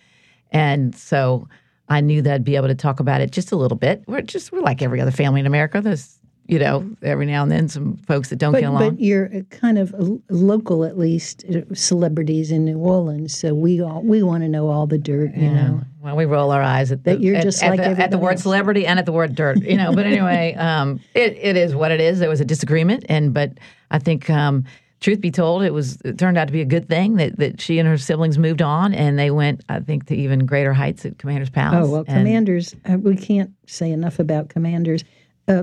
And 0.52 0.94
so 0.94 1.48
I 1.88 2.00
knew 2.00 2.22
that 2.22 2.34
I'd 2.34 2.44
be 2.44 2.56
able 2.56 2.68
to 2.68 2.74
talk 2.74 3.00
about 3.00 3.20
it 3.20 3.32
just 3.32 3.52
a 3.52 3.56
little 3.56 3.76
bit. 3.76 4.04
We're 4.06 4.22
just 4.22 4.52
we're 4.52 4.60
like 4.60 4.82
every 4.82 5.00
other 5.00 5.10
family 5.10 5.40
in 5.40 5.46
America. 5.46 5.80
There's 5.80 6.17
you 6.48 6.58
know 6.58 6.90
every 7.02 7.26
now 7.26 7.42
and 7.42 7.52
then 7.52 7.68
some 7.68 7.98
folks 8.06 8.30
that 8.30 8.36
don't 8.36 8.52
But, 8.52 8.60
get 8.62 8.70
along. 8.70 8.90
but 8.90 9.00
you're 9.00 9.28
kind 9.50 9.78
of 9.78 9.94
local, 10.30 10.84
at 10.84 10.98
least, 10.98 11.44
uh, 11.54 11.60
celebrities 11.74 12.50
in 12.50 12.64
New 12.64 12.78
Orleans. 12.78 13.36
So 13.38 13.54
we 13.54 13.80
all 13.80 14.02
we 14.02 14.22
want 14.22 14.42
to 14.42 14.48
know 14.48 14.68
all 14.68 14.86
the 14.86 14.98
dirt, 14.98 15.34
you 15.36 15.50
know. 15.50 15.82
well, 16.00 16.16
we 16.16 16.24
roll 16.24 16.50
our 16.50 16.62
eyes 16.62 16.90
at 16.90 17.04
the, 17.04 17.12
That 17.12 17.20
you're 17.20 17.36
at, 17.36 17.42
just 17.44 17.62
at 17.62 17.70
like 17.70 17.80
the, 17.80 18.02
at 18.02 18.10
the 18.10 18.18
word 18.18 18.38
celebrity 18.40 18.86
and 18.86 18.98
at 18.98 19.06
the 19.06 19.12
word 19.12 19.34
dirt. 19.34 19.62
You 19.62 19.76
know, 19.76 19.92
but 19.94 20.06
anyway, 20.06 20.54
um, 20.58 21.00
it, 21.14 21.36
it 21.36 21.56
is 21.56 21.74
what 21.74 21.90
it 21.90 22.00
is. 22.00 22.18
There 22.18 22.30
was 22.30 22.40
a 22.40 22.44
disagreement, 22.46 23.04
and 23.08 23.32
but 23.32 23.52
I 23.90 23.98
think. 24.00 24.28
Um, 24.28 24.64
Truth 25.00 25.20
be 25.20 25.30
told, 25.30 25.62
it 25.62 25.72
was 25.72 25.96
it 26.04 26.18
turned 26.18 26.36
out 26.36 26.48
to 26.48 26.52
be 26.52 26.60
a 26.60 26.64
good 26.64 26.88
thing 26.88 27.14
that, 27.18 27.38
that 27.38 27.60
she 27.60 27.78
and 27.78 27.88
her 27.88 27.96
siblings 27.96 28.36
moved 28.36 28.60
on, 28.60 28.92
and 28.92 29.16
they 29.16 29.30
went, 29.30 29.62
I 29.68 29.78
think, 29.78 30.06
to 30.06 30.16
even 30.16 30.44
greater 30.44 30.72
heights 30.72 31.06
at 31.06 31.18
Commander's 31.18 31.50
Palace. 31.50 31.86
Oh 31.86 31.88
well, 31.88 32.04
And- 32.08 32.16
commanders. 32.26 32.74
Uh, 32.84 32.98
we 32.98 33.14
can't 33.14 33.52
say 33.68 33.92
enough 33.92 34.18
about 34.18 34.48
commanders. 34.48 35.04
Uh, 35.46 35.62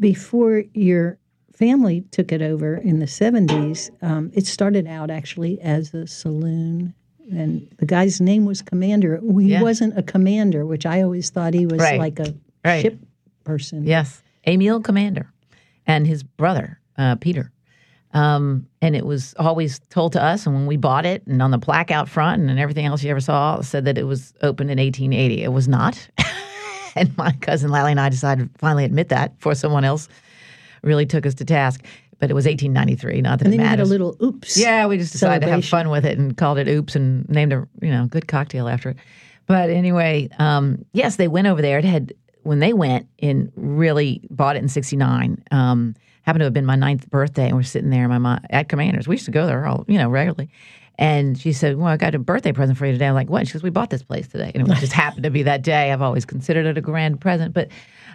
before 0.00 0.64
your 0.74 1.18
family 1.54 2.02
took 2.10 2.32
it 2.32 2.42
over 2.42 2.76
in 2.76 2.98
the 2.98 3.06
seventies, 3.06 3.90
um, 4.02 4.30
it 4.34 4.46
started 4.46 4.86
out 4.86 5.10
actually 5.10 5.60
as 5.60 5.94
a 5.94 6.06
saloon, 6.06 6.94
and 7.32 7.66
the 7.78 7.86
guy's 7.86 8.20
name 8.20 8.44
was 8.44 8.62
Commander. 8.62 9.20
He 9.40 9.52
Yeah. 9.52 9.62
wasn't 9.62 9.98
a 9.98 10.02
commander, 10.02 10.64
which 10.66 10.86
I 10.86 11.02
always 11.02 11.30
thought 11.30 11.54
he 11.54 11.66
was 11.66 11.80
Right. 11.80 11.98
like 11.98 12.18
a 12.18 12.34
Right. 12.64 12.82
ship 12.82 12.98
person. 13.44 13.86
Yes, 13.86 14.22
Emil 14.46 14.80
Commander 14.80 15.32
and 15.86 16.06
his 16.06 16.22
brother 16.22 16.78
uh, 16.98 17.16
Peter. 17.16 17.50
Um, 18.14 18.66
and 18.80 18.96
it 18.96 19.04
was 19.04 19.34
always 19.38 19.78
told 19.90 20.12
to 20.12 20.22
us, 20.22 20.46
and 20.46 20.54
when 20.54 20.66
we 20.66 20.76
bought 20.78 21.04
it, 21.04 21.26
and 21.26 21.42
on 21.42 21.50
the 21.50 21.58
plaque 21.58 21.90
out 21.90 22.08
front, 22.08 22.48
and 22.48 22.58
everything 22.58 22.86
else 22.86 23.02
you 23.02 23.10
ever 23.10 23.20
saw, 23.20 23.60
said 23.60 23.84
that 23.84 23.98
it 23.98 24.04
was 24.04 24.32
opened 24.42 24.70
in 24.70 24.78
1880. 24.78 25.42
It 25.42 25.52
was 25.52 25.68
not. 25.68 26.08
and 27.00 27.16
my 27.16 27.32
cousin 27.40 27.70
Lally 27.70 27.92
and 27.92 28.00
I 28.00 28.08
decided 28.08 28.52
to 28.52 28.58
finally 28.58 28.84
admit 28.84 29.10
that 29.10 29.36
before 29.36 29.54
someone 29.54 29.84
else 29.84 30.08
really 30.82 31.06
took 31.06 31.26
us 31.26 31.34
to 31.34 31.44
task. 31.44 31.84
But 32.18 32.30
it 32.30 32.34
was 32.34 32.46
1893. 32.46 33.20
Not 33.20 33.38
that 33.38 33.44
And 33.44 33.54
it 33.54 33.58
then 33.58 33.64
you 33.64 33.68
had 33.68 33.78
a 33.80 33.84
little 33.84 34.16
oops. 34.22 34.56
Yeah, 34.56 34.86
we 34.86 34.96
just 34.96 35.12
decided 35.12 35.44
to 35.44 35.52
have 35.52 35.66
fun 35.66 35.90
with 35.90 36.06
it 36.06 36.16
and 36.16 36.34
called 36.34 36.56
it 36.56 36.66
Oops 36.66 36.96
and 36.96 37.28
named 37.28 37.52
a 37.52 37.68
you 37.82 37.90
know 37.90 38.06
good 38.06 38.26
cocktail 38.26 38.68
after 38.68 38.90
it. 38.90 38.96
But 39.46 39.68
anyway, 39.68 40.30
um, 40.38 40.84
yes, 40.92 41.16
they 41.16 41.28
went 41.28 41.46
over 41.46 41.60
there. 41.60 41.78
It 41.78 41.84
had 41.84 42.14
when 42.42 42.60
they 42.60 42.72
went 42.72 43.06
and 43.18 43.52
really 43.54 44.26
bought 44.30 44.56
it 44.56 44.62
in 44.62 44.70
'69. 44.70 45.44
Um, 45.50 45.94
happened 46.22 46.40
to 46.40 46.44
have 46.44 46.54
been 46.54 46.64
my 46.64 46.74
ninth 46.74 47.08
birthday, 47.10 47.48
and 47.48 47.54
we're 47.54 47.62
sitting 47.62 47.90
there. 47.90 48.08
My 48.08 48.16
mom 48.16 48.40
at 48.48 48.70
Commanders. 48.70 49.06
We 49.06 49.16
used 49.16 49.26
to 49.26 49.30
go 49.30 49.46
there 49.46 49.66
all 49.66 49.84
you 49.86 49.98
know 49.98 50.08
regularly. 50.08 50.48
And 50.98 51.38
she 51.38 51.52
said, 51.52 51.76
"Well, 51.76 51.88
I 51.88 51.96
got 51.96 52.14
a 52.14 52.18
birthday 52.18 52.52
present 52.52 52.78
for 52.78 52.86
you 52.86 52.92
today." 52.92 53.06
I'm 53.06 53.14
like, 53.14 53.28
"What?" 53.28 53.46
She 53.46 53.52
goes, 53.52 53.62
"We 53.62 53.70
bought 53.70 53.90
this 53.90 54.02
place 54.02 54.28
today," 54.28 54.50
and 54.54 54.66
it 54.70 54.74
just 54.78 54.92
happened 55.04 55.24
to 55.24 55.30
be 55.30 55.42
that 55.44 55.62
day. 55.62 55.92
I've 55.92 56.02
always 56.02 56.24
considered 56.24 56.64
it 56.66 56.78
a 56.78 56.80
grand 56.80 57.20
present, 57.20 57.52
but 57.54 57.68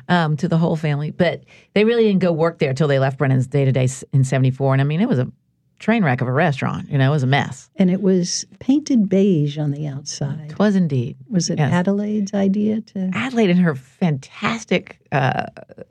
um, 0.09 0.35
to 0.37 0.47
the 0.47 0.57
whole 0.57 0.75
family. 0.75 1.11
But 1.11 1.43
they 1.73 1.83
really 1.85 2.03
didn't 2.03 2.21
go 2.21 2.31
work 2.31 2.57
there 2.59 2.73
till 2.73 2.87
they 2.87 2.97
left 2.99 3.17
Brennan's 3.19 3.47
day 3.47 3.65
to 3.65 3.71
day 3.71 3.87
in 4.13 4.23
'74. 4.23 4.73
And 4.73 4.81
I 4.81 4.83
mean, 4.83 4.99
it 5.01 5.07
was 5.07 5.19
a 5.19 5.31
train 5.77 6.03
wreck 6.03 6.21
of 6.21 6.27
a 6.27 6.31
restaurant. 6.31 6.89
You 6.91 6.97
know, 6.99 7.09
it 7.09 7.13
was 7.13 7.23
a 7.23 7.27
mess. 7.27 7.69
And 7.75 7.89
it 7.89 8.01
was 8.03 8.45
painted 8.59 9.09
beige 9.09 9.57
on 9.57 9.71
the 9.71 9.87
outside. 9.87 10.51
It 10.51 10.59
was 10.59 10.75
indeed. 10.75 11.17
Was 11.29 11.49
it 11.49 11.57
Yes. 11.57 11.73
Adelaide's 11.73 12.33
idea 12.35 12.81
to? 12.81 13.09
Adelaide 13.13 13.49
and 13.49 13.59
her 13.59 13.73
fantastic 13.75 14.99
uh, 15.11 15.45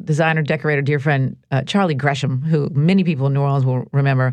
designer, 0.05 0.43
decorator, 0.43 0.83
dear 0.83 0.99
friend 1.01 1.37
uh, 1.51 1.63
Charlie 1.63 1.95
Gresham, 1.95 2.41
who 2.43 2.69
many 2.71 3.03
people 3.05 3.27
in 3.27 3.35
New 3.35 3.41
Orleans 3.41 3.65
will 3.65 3.89
remember, 3.93 4.33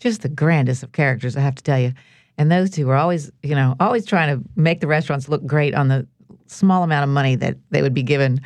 just 0.00 0.22
the 0.22 0.28
grandest 0.28 0.82
of 0.82 0.92
characters, 0.92 1.36
I 1.36 1.40
have 1.40 1.54
to 1.56 1.62
tell 1.62 1.78
you. 1.78 1.92
And 2.38 2.52
those 2.52 2.70
two 2.70 2.86
were 2.86 2.96
always, 2.96 3.30
you 3.42 3.54
know, 3.54 3.74
always 3.80 4.04
trying 4.04 4.36
to 4.36 4.48
make 4.56 4.80
the 4.80 4.86
restaurants 4.86 5.28
look 5.28 5.44
great 5.46 5.74
on 5.74 5.88
the 5.88 6.06
small 6.46 6.82
amount 6.82 7.04
of 7.04 7.08
money 7.10 7.34
that 7.36 7.56
they 7.70 7.82
would 7.82 7.94
be 7.94 8.02
given. 8.02 8.40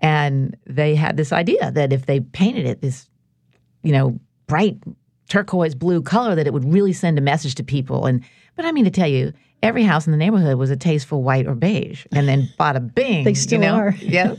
And 0.00 0.56
they 0.66 0.94
had 0.94 1.16
this 1.16 1.32
idea 1.32 1.70
that 1.70 1.92
if 1.92 2.06
they 2.06 2.20
painted 2.20 2.66
it 2.66 2.80
this, 2.80 3.08
you 3.82 3.92
know, 3.92 4.18
bright 4.46 4.78
turquoise 5.28 5.74
blue 5.74 6.02
color, 6.02 6.34
that 6.34 6.46
it 6.46 6.52
would 6.52 6.64
really 6.72 6.92
send 6.92 7.18
a 7.18 7.20
message 7.22 7.54
to 7.56 7.64
people. 7.64 8.06
And 8.06 8.22
but 8.54 8.64
I 8.64 8.72
mean 8.72 8.84
to 8.84 8.90
tell 8.90 9.08
you, 9.08 9.32
every 9.62 9.82
house 9.82 10.06
in 10.06 10.12
the 10.12 10.16
neighborhood 10.18 10.56
was 10.56 10.70
a 10.70 10.76
tasteful 10.76 11.22
white 11.22 11.46
or 11.46 11.54
beige, 11.54 12.06
and 12.12 12.26
then 12.28 12.48
bada 12.58 12.94
bing, 12.94 13.24
They 13.24 13.34
still 13.34 13.60
you 13.60 13.66
know? 13.66 13.74
are. 13.74 13.94
yeah, 14.00 14.34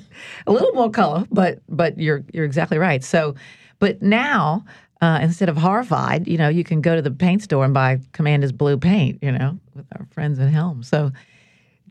a 0.48 0.52
little 0.52 0.72
more 0.74 0.90
color, 0.90 1.26
but 1.32 1.60
but 1.70 2.00
you're 2.00 2.24
you're 2.34 2.46
exactly 2.46 2.78
right. 2.80 3.04
So, 3.04 3.36
but 3.80 4.02
now. 4.02 4.66
Uh, 5.00 5.20
instead 5.22 5.48
of 5.48 5.58
horrified, 5.58 6.28
you 6.28 6.38
know, 6.38 6.50
you 6.50 6.64
can 6.64 6.82
go 6.82 6.96
to 6.96 7.02
the 7.02 7.12
paint 7.12 7.44
store 7.44 7.64
and 7.64 7.74
buy 7.74 8.00
Commander's 8.14 8.52
blue 8.52 8.78
paint, 8.78 9.20
you 9.22 9.32
know, 9.32 9.60
with 9.76 9.86
our 9.92 10.08
friends 10.12 10.40
at 10.40 10.50
Helm. 10.50 10.82
So 10.82 11.12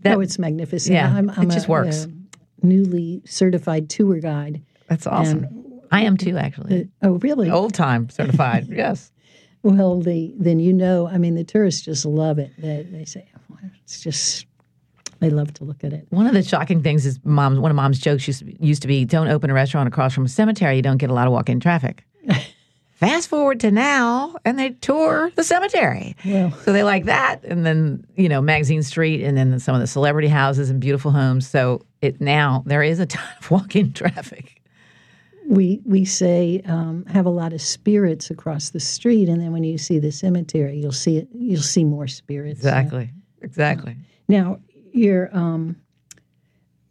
that 0.02 0.16
oh, 0.16 0.20
it's 0.20 0.38
magnificent. 0.38 0.94
Yeah, 0.94 1.14
I'm, 1.14 1.30
I'm 1.30 1.48
it 1.48 1.54
just 1.54 1.68
a, 1.68 1.70
works. 1.70 2.04
a 2.04 2.66
newly 2.66 3.22
certified 3.24 3.88
tour 3.88 4.18
guide. 4.18 4.62
that's 4.88 5.06
awesome. 5.06 5.80
I 5.92 6.02
am 6.02 6.16
too, 6.16 6.36
actually. 6.36 6.88
Oh, 7.02 7.12
really? 7.12 7.48
Old 7.48 7.74
time 7.74 8.08
certified. 8.10 8.66
yes. 8.68 9.12
Well, 9.62 10.00
the 10.00 10.34
then 10.36 10.58
you 10.58 10.72
know. 10.72 11.08
I 11.08 11.18
mean, 11.18 11.34
the 11.34 11.44
tourists 11.44 11.82
just 11.82 12.04
love 12.04 12.38
it. 12.38 12.52
They, 12.58 12.86
they 12.90 13.04
say 13.04 13.28
"Oh, 13.50 13.58
it's 13.82 14.00
just 14.00 14.46
they 15.20 15.30
love 15.30 15.52
to 15.54 15.64
look 15.64 15.82
at 15.82 15.92
it. 15.92 16.06
One 16.10 16.26
of 16.26 16.34
the 16.34 16.42
shocking 16.42 16.82
things 16.82 17.06
is 17.06 17.18
mom's 17.24 17.58
one 17.58 17.70
of 17.70 17.74
mom's 17.74 17.98
jokes 17.98 18.26
used 18.26 18.40
to, 18.40 18.44
be, 18.44 18.56
used 18.60 18.82
to 18.82 18.88
be 18.88 19.04
don't 19.04 19.28
open 19.28 19.50
a 19.50 19.54
restaurant 19.54 19.88
across 19.88 20.14
from 20.14 20.24
a 20.24 20.28
cemetery, 20.28 20.76
you 20.76 20.82
don't 20.82 20.98
get 20.98 21.10
a 21.10 21.14
lot 21.14 21.26
of 21.26 21.32
walk-in 21.32 21.60
traffic. 21.60 22.04
Fast 22.96 23.28
forward 23.28 23.60
to 23.60 23.70
now, 23.70 24.36
and 24.46 24.58
they 24.58 24.70
tour 24.70 25.30
the 25.36 25.44
cemetery. 25.44 26.16
So 26.64 26.72
they 26.72 26.82
like 26.82 27.04
that, 27.04 27.44
and 27.44 27.66
then 27.66 28.06
you 28.16 28.26
know 28.26 28.40
Magazine 28.40 28.82
Street, 28.82 29.22
and 29.22 29.36
then 29.36 29.58
some 29.60 29.74
of 29.74 29.82
the 29.82 29.86
celebrity 29.86 30.28
houses 30.28 30.70
and 30.70 30.80
beautiful 30.80 31.10
homes. 31.10 31.46
So 31.46 31.82
it 32.00 32.22
now 32.22 32.62
there 32.64 32.82
is 32.82 32.98
a 32.98 33.04
ton 33.06 33.28
of 33.38 33.50
walk-in 33.50 33.92
traffic. 33.92 34.62
we 35.46 35.82
we 35.84 36.06
say 36.06 36.62
um, 36.64 37.04
have 37.06 37.26
a 37.26 37.30
lot 37.30 37.52
of 37.52 37.60
spirits 37.60 38.30
across 38.30 38.70
the 38.70 38.80
street, 38.80 39.28
and 39.28 39.42
then 39.42 39.52
when 39.52 39.62
you 39.62 39.76
see 39.76 39.98
the 39.98 40.10
cemetery, 40.10 40.78
you'll 40.78 40.90
see 40.90 41.18
it. 41.18 41.28
You'll 41.32 41.60
see 41.60 41.84
more 41.84 42.06
spirits. 42.06 42.60
Exactly, 42.60 43.10
exactly. 43.42 43.94
Now, 44.26 44.58
you're 44.92 45.28
um, 45.36 45.76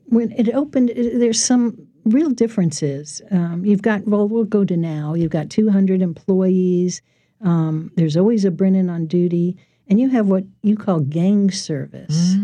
when 0.06 0.32
it 0.34 0.54
opened, 0.54 0.92
it, 0.92 1.20
there's 1.20 1.44
some 1.44 1.85
real 2.06 2.30
differences. 2.30 3.22
Um, 3.32 3.66
you've 3.66 3.82
got 3.82 4.08
well, 4.08 4.28
we'll 4.28 4.46
go 4.46 4.64
to 4.64 4.78
now. 4.78 5.14
You've 5.14 5.32
got 5.32 5.50
200 5.50 6.02
employees. 6.02 7.02
Um, 7.42 7.92
there's 7.96 8.16
always 8.16 8.46
a 8.46 8.52
Brennan 8.52 8.90
on 8.90 9.08
duty, 9.08 9.58
and 9.88 10.00
you 10.00 10.10
have 10.10 10.28
what 10.28 10.46
you 10.62 10.76
call 10.76 11.00
gang 11.02 11.52
service. 11.52 12.36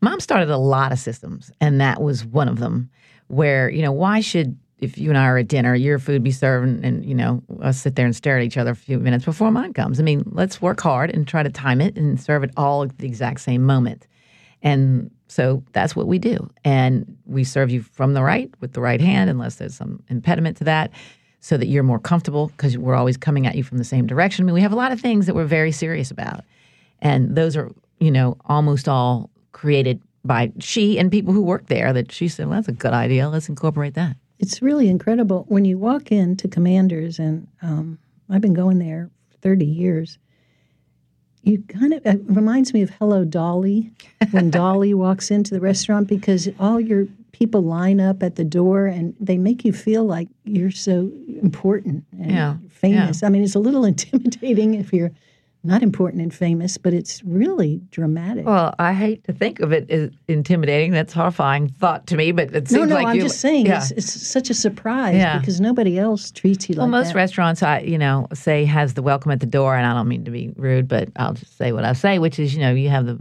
Mom 0.00 0.20
started 0.20 0.50
a 0.50 0.56
lot 0.56 0.92
of 0.92 0.98
systems, 0.98 1.50
and 1.60 1.80
that 1.80 2.00
was 2.00 2.24
one 2.24 2.48
of 2.48 2.58
them. 2.58 2.90
Where 3.28 3.68
you 3.68 3.82
know 3.82 3.92
why 3.92 4.20
should 4.20 4.56
if 4.78 4.98
you 4.98 5.08
and 5.08 5.18
I 5.18 5.26
are 5.26 5.38
at 5.38 5.48
dinner, 5.48 5.74
your 5.74 5.98
food 5.98 6.22
be 6.22 6.30
served, 6.30 6.68
and, 6.68 6.84
and 6.84 7.04
you 7.04 7.14
know 7.14 7.42
us 7.60 7.78
sit 7.78 7.96
there 7.96 8.06
and 8.06 8.14
stare 8.14 8.36
at 8.36 8.44
each 8.44 8.56
other 8.56 8.70
a 8.72 8.76
few 8.76 8.98
minutes 8.98 9.24
before 9.24 9.50
mine 9.50 9.72
comes. 9.72 9.98
I 9.98 10.02
mean, 10.02 10.22
let's 10.26 10.60
work 10.62 10.80
hard 10.80 11.10
and 11.10 11.26
try 11.26 11.42
to 11.42 11.50
time 11.50 11.80
it 11.80 11.96
and 11.96 12.20
serve 12.20 12.44
it 12.44 12.50
all 12.56 12.84
at 12.84 12.96
the 12.98 13.06
exact 13.06 13.40
same 13.40 13.62
moment. 13.64 14.06
And 14.62 15.10
so 15.28 15.62
that's 15.72 15.96
what 15.96 16.06
we 16.06 16.18
do. 16.18 16.50
And 16.64 17.16
we 17.26 17.44
serve 17.44 17.70
you 17.70 17.82
from 17.82 18.14
the 18.14 18.22
right 18.22 18.52
with 18.60 18.72
the 18.72 18.80
right 18.80 19.00
hand, 19.00 19.28
unless 19.30 19.56
there's 19.56 19.74
some 19.74 20.02
impediment 20.08 20.56
to 20.58 20.64
that, 20.64 20.90
so 21.40 21.56
that 21.56 21.66
you're 21.66 21.82
more 21.82 21.98
comfortable 21.98 22.48
because 22.48 22.78
we're 22.78 22.94
always 22.94 23.16
coming 23.16 23.46
at 23.46 23.54
you 23.54 23.62
from 23.62 23.78
the 23.78 23.84
same 23.84 24.06
direction. 24.06 24.44
I 24.44 24.46
mean, 24.46 24.54
we 24.54 24.60
have 24.60 24.72
a 24.72 24.76
lot 24.76 24.92
of 24.92 25.00
things 25.00 25.26
that 25.26 25.34
we're 25.34 25.44
very 25.44 25.72
serious 25.72 26.10
about. 26.10 26.44
And 27.00 27.36
those 27.36 27.56
are, 27.56 27.70
you 27.98 28.10
know, 28.10 28.36
almost 28.46 28.88
all 28.88 29.30
created 29.52 30.00
by 30.24 30.52
she 30.58 30.98
and 30.98 31.10
people 31.10 31.32
who 31.32 31.42
work 31.42 31.66
there 31.66 31.92
that 31.92 32.10
she 32.10 32.28
said, 32.28 32.46
well, 32.46 32.56
that's 32.56 32.68
a 32.68 32.72
good 32.72 32.92
idea. 32.92 33.28
Let's 33.28 33.48
incorporate 33.48 33.94
that. 33.94 34.16
It's 34.38 34.60
really 34.60 34.88
incredible 34.88 35.44
when 35.48 35.64
you 35.64 35.78
walk 35.78 36.12
into 36.12 36.46
Commanders, 36.46 37.18
and 37.18 37.46
um, 37.62 37.98
I've 38.28 38.42
been 38.42 38.54
going 38.54 38.78
there 38.78 39.10
for 39.30 39.38
30 39.38 39.64
years. 39.64 40.18
You 41.46 41.62
kind 41.68 41.92
of 41.92 42.04
it 42.04 42.20
reminds 42.24 42.74
me 42.74 42.82
of 42.82 42.90
Hello 42.90 43.24
Dolly 43.24 43.92
when 44.32 44.50
Dolly 44.50 44.92
walks 44.94 45.30
into 45.30 45.54
the 45.54 45.60
restaurant 45.60 46.08
because 46.08 46.48
all 46.58 46.80
your 46.80 47.06
people 47.30 47.62
line 47.62 48.00
up 48.00 48.20
at 48.20 48.34
the 48.34 48.44
door 48.44 48.86
and 48.86 49.14
they 49.20 49.38
make 49.38 49.64
you 49.64 49.72
feel 49.72 50.04
like 50.04 50.26
you're 50.44 50.72
so 50.72 51.12
important 51.40 52.02
and 52.18 52.32
Yeah, 52.32 52.56
famous. 52.68 53.22
I 53.22 53.28
mean, 53.28 53.44
it's 53.44 53.54
a 53.54 53.60
little 53.60 53.84
intimidating 53.92 54.74
if 54.74 54.92
you're 54.92 55.12
not 55.66 55.82
important 55.82 56.22
and 56.22 56.32
famous, 56.32 56.78
but 56.78 56.94
it's 56.94 57.22
really 57.24 57.80
dramatic. 57.90 58.46
Well, 58.46 58.74
I 58.78 58.92
hate 58.92 59.24
to 59.24 59.32
think 59.32 59.60
of 59.60 59.72
it 59.72 59.90
as 59.90 60.10
intimidating. 60.28 60.92
That's 60.92 61.14
a 61.14 61.18
horrifying 61.18 61.68
thought 61.68 62.06
to 62.08 62.16
me, 62.16 62.32
but 62.32 62.54
it 62.54 62.68
seems 62.68 62.80
no, 62.80 62.84
no, 62.86 62.94
like 62.94 63.06
I'm 63.08 63.20
just 63.20 63.40
saying 63.40 63.66
Yeah. 63.66 63.78
it's, 63.78 63.90
it's 63.92 64.26
such 64.26 64.48
a 64.50 64.54
surprise 64.54 65.14
Yeah. 65.16 65.38
because 65.38 65.60
nobody 65.60 65.98
else 65.98 66.30
treats 66.30 66.68
you 66.68 66.76
Well, 66.76 66.86
like 66.86 66.90
most 66.92 67.04
that. 67.08 67.08
Most 67.10 67.16
restaurants, 67.16 67.62
I 67.62 67.80
you 67.80 67.98
know, 67.98 68.28
say 68.32 68.64
has 68.64 68.94
the 68.94 69.02
welcome 69.02 69.30
at 69.32 69.40
the 69.40 69.46
door, 69.46 69.76
and 69.76 69.86
I 69.86 69.92
don't 69.94 70.08
mean 70.08 70.24
to 70.24 70.30
be 70.30 70.52
rude, 70.56 70.88
but 70.88 71.08
I'll 71.16 71.34
just 71.34 71.56
say 71.58 71.72
what 71.72 71.84
I 71.84 71.92
say, 71.92 72.18
which 72.18 72.38
is, 72.38 72.54
you 72.54 72.60
know, 72.60 72.72
you 72.72 72.88
have 72.88 73.06
the 73.06 73.18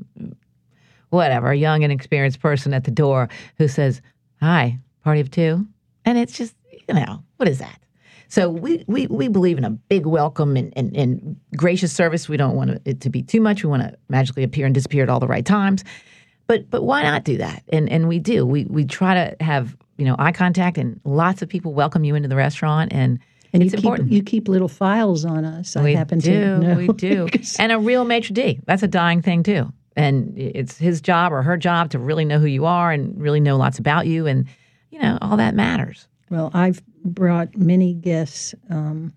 whatever 1.09 1.51
a 1.51 1.55
young 1.55 1.83
and 1.83 1.91
experienced 1.93 2.39
person 2.39 2.73
at 2.73 2.83
the 2.83 2.91
door 2.91 3.29
who 3.57 3.67
says, 3.67 4.01
"Hi, 4.41 4.79
party 5.03 5.21
of 5.21 5.31
two. 5.31 5.65
and 6.03 6.17
it's 6.17 6.37
just, 6.37 6.55
you 6.87 6.93
know, 6.93 7.23
what 7.37 7.47
is 7.49 7.59
that? 7.59 7.79
So 8.29 8.49
we 8.49 8.83
we, 8.87 9.07
we 9.07 9.27
believe 9.27 9.57
in 9.57 9.63
a 9.63 9.69
big 9.69 10.05
welcome 10.05 10.57
and, 10.57 10.73
and, 10.75 10.95
and 10.95 11.35
gracious 11.55 11.93
service. 11.93 12.27
We 12.27 12.37
don't 12.37 12.55
want 12.55 12.81
it 12.85 13.01
to 13.01 13.09
be 13.09 13.21
too 13.21 13.41
much. 13.41 13.63
We 13.63 13.69
want 13.69 13.83
to 13.83 13.97
magically 14.09 14.43
appear 14.43 14.65
and 14.65 14.73
disappear 14.73 15.03
at 15.03 15.09
all 15.09 15.19
the 15.19 15.27
right 15.27 15.45
times. 15.45 15.83
But 16.47 16.69
but 16.69 16.83
why 16.83 17.03
not 17.03 17.23
do 17.23 17.37
that? 17.37 17.63
And 17.69 17.89
and 17.89 18.07
we 18.07 18.19
do. 18.19 18.45
We 18.45 18.65
we 18.65 18.85
try 18.85 19.13
to 19.13 19.43
have 19.43 19.75
you 19.97 20.05
know 20.05 20.15
eye 20.19 20.31
contact, 20.31 20.77
and 20.77 20.99
lots 21.03 21.41
of 21.41 21.49
people 21.49 21.73
welcome 21.73 22.03
you 22.03 22.15
into 22.15 22.29
the 22.29 22.35
restaurant, 22.35 22.93
and 22.93 23.19
and 23.53 23.63
it's 23.63 23.71
you 23.71 23.77
keep 23.77 23.85
important. 23.85 24.11
you 24.11 24.23
keep 24.23 24.47
little 24.47 24.67
files 24.67 25.25
on 25.25 25.45
us. 25.45 25.75
I 25.75 25.83
we 25.83 25.95
happen 25.95 26.19
do, 26.19 26.31
to 26.31 26.59
know. 26.59 26.75
we 26.75 26.87
do, 26.95 27.27
and 27.57 27.71
a 27.71 27.79
real 27.79 28.05
maitre 28.05 28.33
d. 28.33 28.59
That's 28.65 28.83
a 28.83 28.87
dying 28.87 29.21
thing 29.21 29.43
too, 29.43 29.71
and 29.95 30.37
it's 30.37 30.77
his 30.77 31.01
job 31.01 31.33
or 31.33 31.41
her 31.41 31.57
job 31.57 31.89
to 31.91 31.99
really 31.99 32.25
know 32.25 32.39
who 32.39 32.47
you 32.47 32.65
are 32.65 32.91
and 32.91 33.19
really 33.19 33.39
know 33.39 33.57
lots 33.57 33.79
about 33.79 34.05
you, 34.05 34.27
and 34.27 34.45
you 34.91 34.99
know 34.99 35.17
all 35.21 35.37
that 35.37 35.55
matters. 35.55 36.07
Well, 36.29 36.51
I've 36.53 36.81
brought 37.03 37.55
many 37.55 37.93
guests 37.93 38.55
um, 38.69 39.13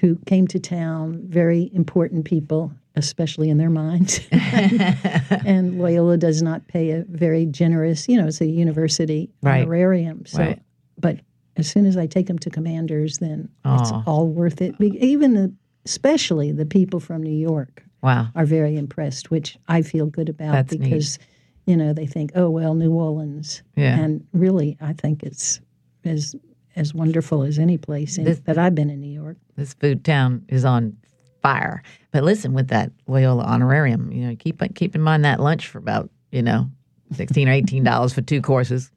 who 0.00 0.16
came 0.26 0.46
to 0.48 0.58
town, 0.58 1.20
very 1.26 1.70
important 1.74 2.24
people, 2.24 2.72
especially 2.96 3.50
in 3.50 3.58
their 3.58 3.70
minds. 3.70 4.20
and 4.32 5.78
Loyola 5.78 6.16
does 6.16 6.42
not 6.42 6.66
pay 6.68 6.90
a 6.92 7.04
very 7.08 7.46
generous, 7.46 8.08
you 8.08 8.16
know, 8.20 8.26
it's 8.28 8.40
a 8.40 8.46
university 8.46 9.30
Right. 9.42 9.62
honorarium. 9.62 10.24
So, 10.26 10.38
Right. 10.38 10.62
but 10.98 11.18
as 11.56 11.68
soon 11.70 11.86
as 11.86 11.96
I 11.96 12.06
take 12.06 12.26
them 12.26 12.38
to 12.40 12.50
commanders, 12.50 13.18
then 13.18 13.48
it's 13.64 13.92
all 14.06 14.28
worth 14.28 14.60
it. 14.62 14.74
Even 14.80 15.34
the, 15.34 15.52
especially 15.84 16.52
the 16.52 16.66
people 16.66 17.00
from 17.00 17.22
New 17.22 17.30
York 17.36 17.84
Wow. 18.02 18.28
are 18.34 18.46
very 18.46 18.76
impressed, 18.76 19.30
which 19.30 19.58
I 19.68 19.82
feel 19.82 20.06
good 20.06 20.28
about 20.28 20.52
That's 20.52 20.72
neat. 20.72 20.82
because, 20.82 21.18
you 21.66 21.76
know, 21.76 21.92
they 21.92 22.06
think, 22.06 22.32
oh 22.34 22.48
well, 22.48 22.74
New 22.74 22.92
Orleans, 22.92 23.62
Yeah. 23.76 23.98
and 23.98 24.24
really, 24.32 24.76
I 24.80 24.92
think 24.94 25.22
it's 25.22 25.60
as 26.04 26.34
as 26.74 26.94
wonderful 26.94 27.42
as 27.42 27.58
any 27.58 27.76
place 27.76 28.16
in, 28.18 28.24
This- 28.24 28.40
that 28.40 28.56
I've 28.58 28.74
been 28.74 28.88
in 28.90 29.00
New 29.00 29.12
York. 29.12 29.36
this 29.56 29.74
food 29.74 30.04
town 30.04 30.44
is 30.48 30.64
on 30.64 30.96
fire. 31.42 31.82
But 32.12 32.24
listen, 32.24 32.54
with 32.54 32.68
that 32.68 32.90
Loyola 33.06 33.44
honorarium, 33.44 34.10
you 34.12 34.26
know, 34.28 34.36
keep 34.38 34.62
keep 34.74 34.94
in 34.94 35.00
mind 35.02 35.24
that 35.24 35.40
lunch 35.40 35.66
for 35.68 35.78
about 35.78 36.10
you 36.30 36.42
know 36.42 36.70
sixteen 37.14 37.48
or 37.48 37.52
eighteen 37.52 37.84
dollars 37.84 38.12
for 38.14 38.22
two 38.22 38.40
courses. 38.40 38.90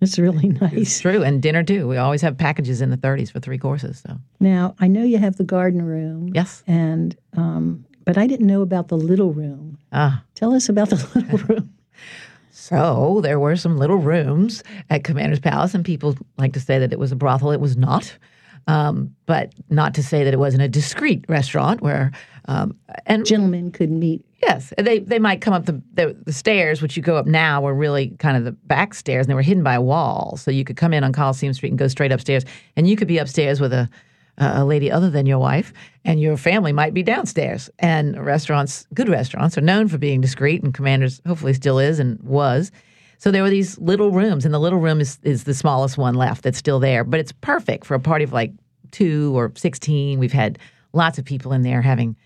It's 0.00 0.18
really 0.18 0.48
It's 0.48 0.60
nice. 0.60 1.00
true, 1.06 1.22
and 1.22 1.40
dinner 1.40 1.62
too. 1.62 1.88
We 1.88 1.96
always 1.96 2.20
have 2.20 2.36
packages 2.36 2.82
in 2.82 2.90
the 2.90 2.96
thirties 2.98 3.30
for 3.30 3.40
three 3.40 3.56
courses. 3.58 4.02
So 4.06 4.18
Now 4.40 4.74
I 4.78 4.86
know 4.88 5.02
you 5.02 5.16
have 5.18 5.36
the 5.36 5.44
garden 5.44 5.80
room, 5.82 6.30
yes, 6.34 6.62
and 6.66 7.16
um, 7.36 7.86
but 8.04 8.18
I 8.18 8.26
didn't 8.26 8.46
know 8.46 8.60
about 8.60 8.88
the 8.88 8.98
little 8.98 9.32
room. 9.32 9.78
ah. 9.92 10.22
Tell 10.34 10.52
us 10.52 10.68
about 10.68 10.90
the 10.90 10.96
little 11.14 11.38
room. 11.46 11.70
So 12.64 13.20
there 13.22 13.38
were 13.38 13.56
some 13.56 13.76
little 13.76 13.98
rooms 13.98 14.62
at 14.88 15.04
Commander's 15.04 15.38
Palace, 15.38 15.74
and 15.74 15.84
people 15.84 16.16
like 16.38 16.54
to 16.54 16.60
say 16.60 16.78
that 16.78 16.94
it 16.94 16.98
was 16.98 17.12
a 17.12 17.16
brothel. 17.16 17.50
It 17.50 17.60
was 17.60 17.76
not, 17.76 18.16
um, 18.66 19.14
but 19.26 19.52
not 19.68 19.92
to 19.96 20.02
say 20.02 20.24
that 20.24 20.32
it 20.32 20.38
wasn't 20.38 20.62
a 20.62 20.68
discreet 20.68 21.26
restaurant 21.28 21.82
where. 21.82 22.10
Um, 22.46 22.74
and 23.04 23.26
Gentlemen 23.26 23.70
could 23.70 23.90
meet. 23.90 24.24
yes, 24.40 24.72
they 24.78 25.00
they 25.00 25.18
might 25.18 25.42
come 25.42 25.52
up 25.52 25.66
the, 25.66 25.82
the 25.92 26.16
the 26.24 26.32
stairs, 26.32 26.80
which 26.80 26.96
you 26.96 27.02
go 27.02 27.16
up 27.16 27.26
now, 27.26 27.60
were 27.60 27.74
really 27.74 28.16
kind 28.18 28.34
of 28.34 28.44
the 28.44 28.52
back 28.52 28.94
stairs, 28.94 29.26
and 29.26 29.30
they 29.30 29.34
were 29.34 29.42
hidden 29.42 29.62
by 29.62 29.74
a 29.74 29.82
wall, 29.82 30.38
so 30.38 30.50
you 30.50 30.64
could 30.64 30.78
come 30.78 30.94
in 30.94 31.04
on 31.04 31.12
Coliseum 31.12 31.52
Street 31.52 31.68
and 31.68 31.78
go 31.78 31.88
straight 31.88 32.12
upstairs, 32.12 32.46
and 32.76 32.88
you 32.88 32.96
could 32.96 33.08
be 33.08 33.18
upstairs 33.18 33.60
with 33.60 33.74
a 33.74 33.90
a 34.38 34.64
lady 34.64 34.90
other 34.90 35.10
than 35.10 35.26
your 35.26 35.38
wife, 35.38 35.72
and 36.04 36.20
your 36.20 36.36
family 36.36 36.72
might 36.72 36.94
be 36.94 37.02
downstairs. 37.02 37.70
And 37.78 38.24
restaurants, 38.24 38.86
good 38.92 39.08
restaurants, 39.08 39.56
are 39.56 39.62
known 39.62 39.88
for 39.88 39.98
being 39.98 40.20
discreet, 40.20 40.62
and 40.62 40.74
Commanders 40.74 41.20
hopefully 41.26 41.54
still 41.54 41.78
is 41.78 41.98
and 41.98 42.20
was. 42.22 42.72
So 43.18 43.30
there 43.30 43.42
were 43.42 43.50
these 43.50 43.78
little 43.78 44.10
rooms, 44.10 44.44
and 44.44 44.52
the 44.52 44.58
little 44.58 44.80
room 44.80 45.00
is, 45.00 45.18
is 45.22 45.44
the 45.44 45.54
smallest 45.54 45.96
one 45.96 46.14
left 46.14 46.42
that's 46.42 46.58
still 46.58 46.80
there, 46.80 47.04
but 47.04 47.20
it's 47.20 47.32
perfect 47.32 47.86
for 47.86 47.94
a 47.94 48.00
party 48.00 48.24
of 48.24 48.32
like 48.32 48.52
two 48.90 49.36
or 49.36 49.52
16. 49.54 50.18
We've 50.18 50.32
had 50.32 50.58
lots 50.92 51.18
of 51.18 51.24
people 51.24 51.52
in 51.52 51.62
there 51.62 51.82
having, 51.82 52.16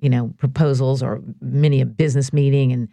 you 0.00 0.08
know, 0.08 0.32
proposals 0.38 1.02
or 1.02 1.20
many 1.40 1.80
a 1.80 1.86
business 1.86 2.32
meeting. 2.32 2.72
And 2.72 2.88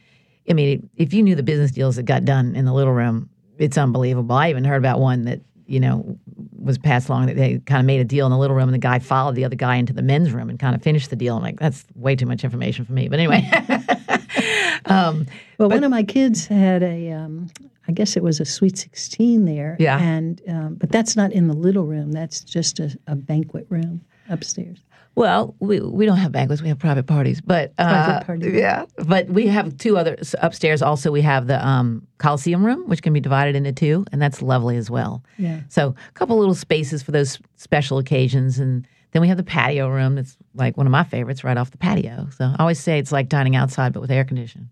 I 0.50 0.54
mean, 0.54 0.90
if 0.96 1.14
you 1.14 1.24
knew 1.24 1.36
the 1.36 1.44
business 1.44 1.72
deals 1.72 1.96
that 1.96 2.04
got 2.04 2.26
done 2.26 2.56
in 2.56 2.66
the 2.66 2.74
little 2.74 2.94
room, 2.94 3.30
it's 3.58 3.78
unbelievable. 3.78 4.36
I 4.36 4.50
even 4.50 4.64
heard 4.64 4.78
about 4.78 5.00
one 5.00 5.24
that, 5.26 5.42
you 5.66 5.80
know, 5.80 6.18
was 6.64 6.78
passed 6.78 7.10
along 7.10 7.28
that 7.28 7.36
they 7.36 7.60
kind 7.60 7.80
of 7.80 7.86
made 7.86 8.00
a 8.00 8.06
deal 8.06 8.26
in 8.26 8.32
the 8.32 8.38
little 8.38 8.56
room 8.56 8.68
and 8.68 8.74
the 8.74 8.80
guy 8.80 9.00
followed 9.00 9.36
the 9.36 9.46
other 9.46 9.56
guy 9.56 9.76
into 9.76 9.94
the 9.94 10.02
men's 10.02 10.32
room 10.32 10.50
and 10.50 10.60
kind 10.60 10.76
of 10.76 10.82
finished 10.82 11.10
the 11.10 11.16
deal. 11.16 11.36
I'm 11.36 11.44
like, 11.44 11.60
that's 11.60 11.86
way 11.96 12.16
too 12.16 12.26
much 12.26 12.44
information 12.44 12.86
for 12.86 12.94
me. 12.94 13.08
But 13.08 13.20
anyway. 13.20 13.50
um, 14.86 15.26
Well, 15.58 15.70
one 15.70 15.84
of 15.84 15.92
my 15.92 16.04
kids 16.04 16.48
had 16.48 16.84
a, 16.84 17.12
um, 17.12 17.50
I 17.88 17.92
guess 17.92 18.16
it 18.16 18.24
was 18.24 18.40
a 18.40 18.46
sweet 18.46 18.78
sixteen 18.78 19.46
there. 19.46 19.76
Yeah. 19.80 20.00
And 20.00 20.42
um, 20.48 20.76
but 20.76 20.90
that's 20.92 21.16
not 21.16 21.32
in 21.34 21.48
the 21.48 21.54
little 21.54 21.86
room. 21.86 22.12
That's 22.12 22.40
just 22.42 22.80
a, 22.80 22.98
a 23.08 23.16
banquet 23.16 23.66
room 23.70 24.02
upstairs. 24.30 24.80
Well, 25.16 25.56
we 25.60 25.80
we 25.80 26.06
don't 26.06 26.18
have 26.18 26.32
banquets; 26.32 26.62
we 26.62 26.70
have 26.70 26.80
private 26.80 27.06
parties. 27.06 27.40
But 27.40 27.74
uh, 27.78 28.24
Private 28.24 28.54
yeah. 28.54 28.86
But 28.98 29.28
we 29.28 29.48
have 29.48 29.78
two 29.78 29.98
other 29.98 30.18
upstairs. 30.42 30.82
Also, 30.82 31.12
we 31.12 31.22
have 31.22 31.46
the 31.48 31.66
um, 31.66 32.08
Coliseum 32.18 32.66
room, 32.66 32.88
which 32.88 33.04
can 33.04 33.14
be 33.14 33.20
divided 33.20 33.56
into 33.56 33.72
two, 33.72 34.06
and 34.12 34.22
that's 34.22 34.42
lovely 34.42 34.76
as 34.76 34.90
well. 34.90 35.24
Yeah. 35.38 35.62
So 35.70 35.90
a 35.90 36.12
couple 36.14 36.38
little 36.38 36.56
spaces 36.56 37.04
for 37.04 37.12
those 37.12 37.40
special 37.58 38.00
occasions, 38.00 38.58
and 38.58 38.88
then 39.12 39.22
we 39.22 39.28
have 39.28 39.38
the 39.38 39.44
patio 39.44 39.88
room. 39.88 40.16
That's 40.16 40.36
like 40.56 40.78
one 40.78 40.88
of 40.88 40.92
my 40.92 41.04
favorites, 41.04 41.44
right 41.44 41.58
off 41.58 41.70
the 41.70 41.78
patio. 41.78 42.28
So 42.36 42.46
I 42.46 42.56
always 42.58 42.80
say 42.80 42.98
it's 42.98 43.12
like 43.12 43.30
dining 43.30 43.56
outside, 43.56 43.94
but 43.94 44.02
with 44.02 44.10
air 44.10 44.26
conditioning. 44.26 44.70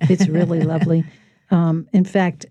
It's 0.00 0.26
really 0.28 0.60
lovely. 0.62 1.04
Um, 1.52 1.88
in 1.92 2.04
fact, 2.04 2.46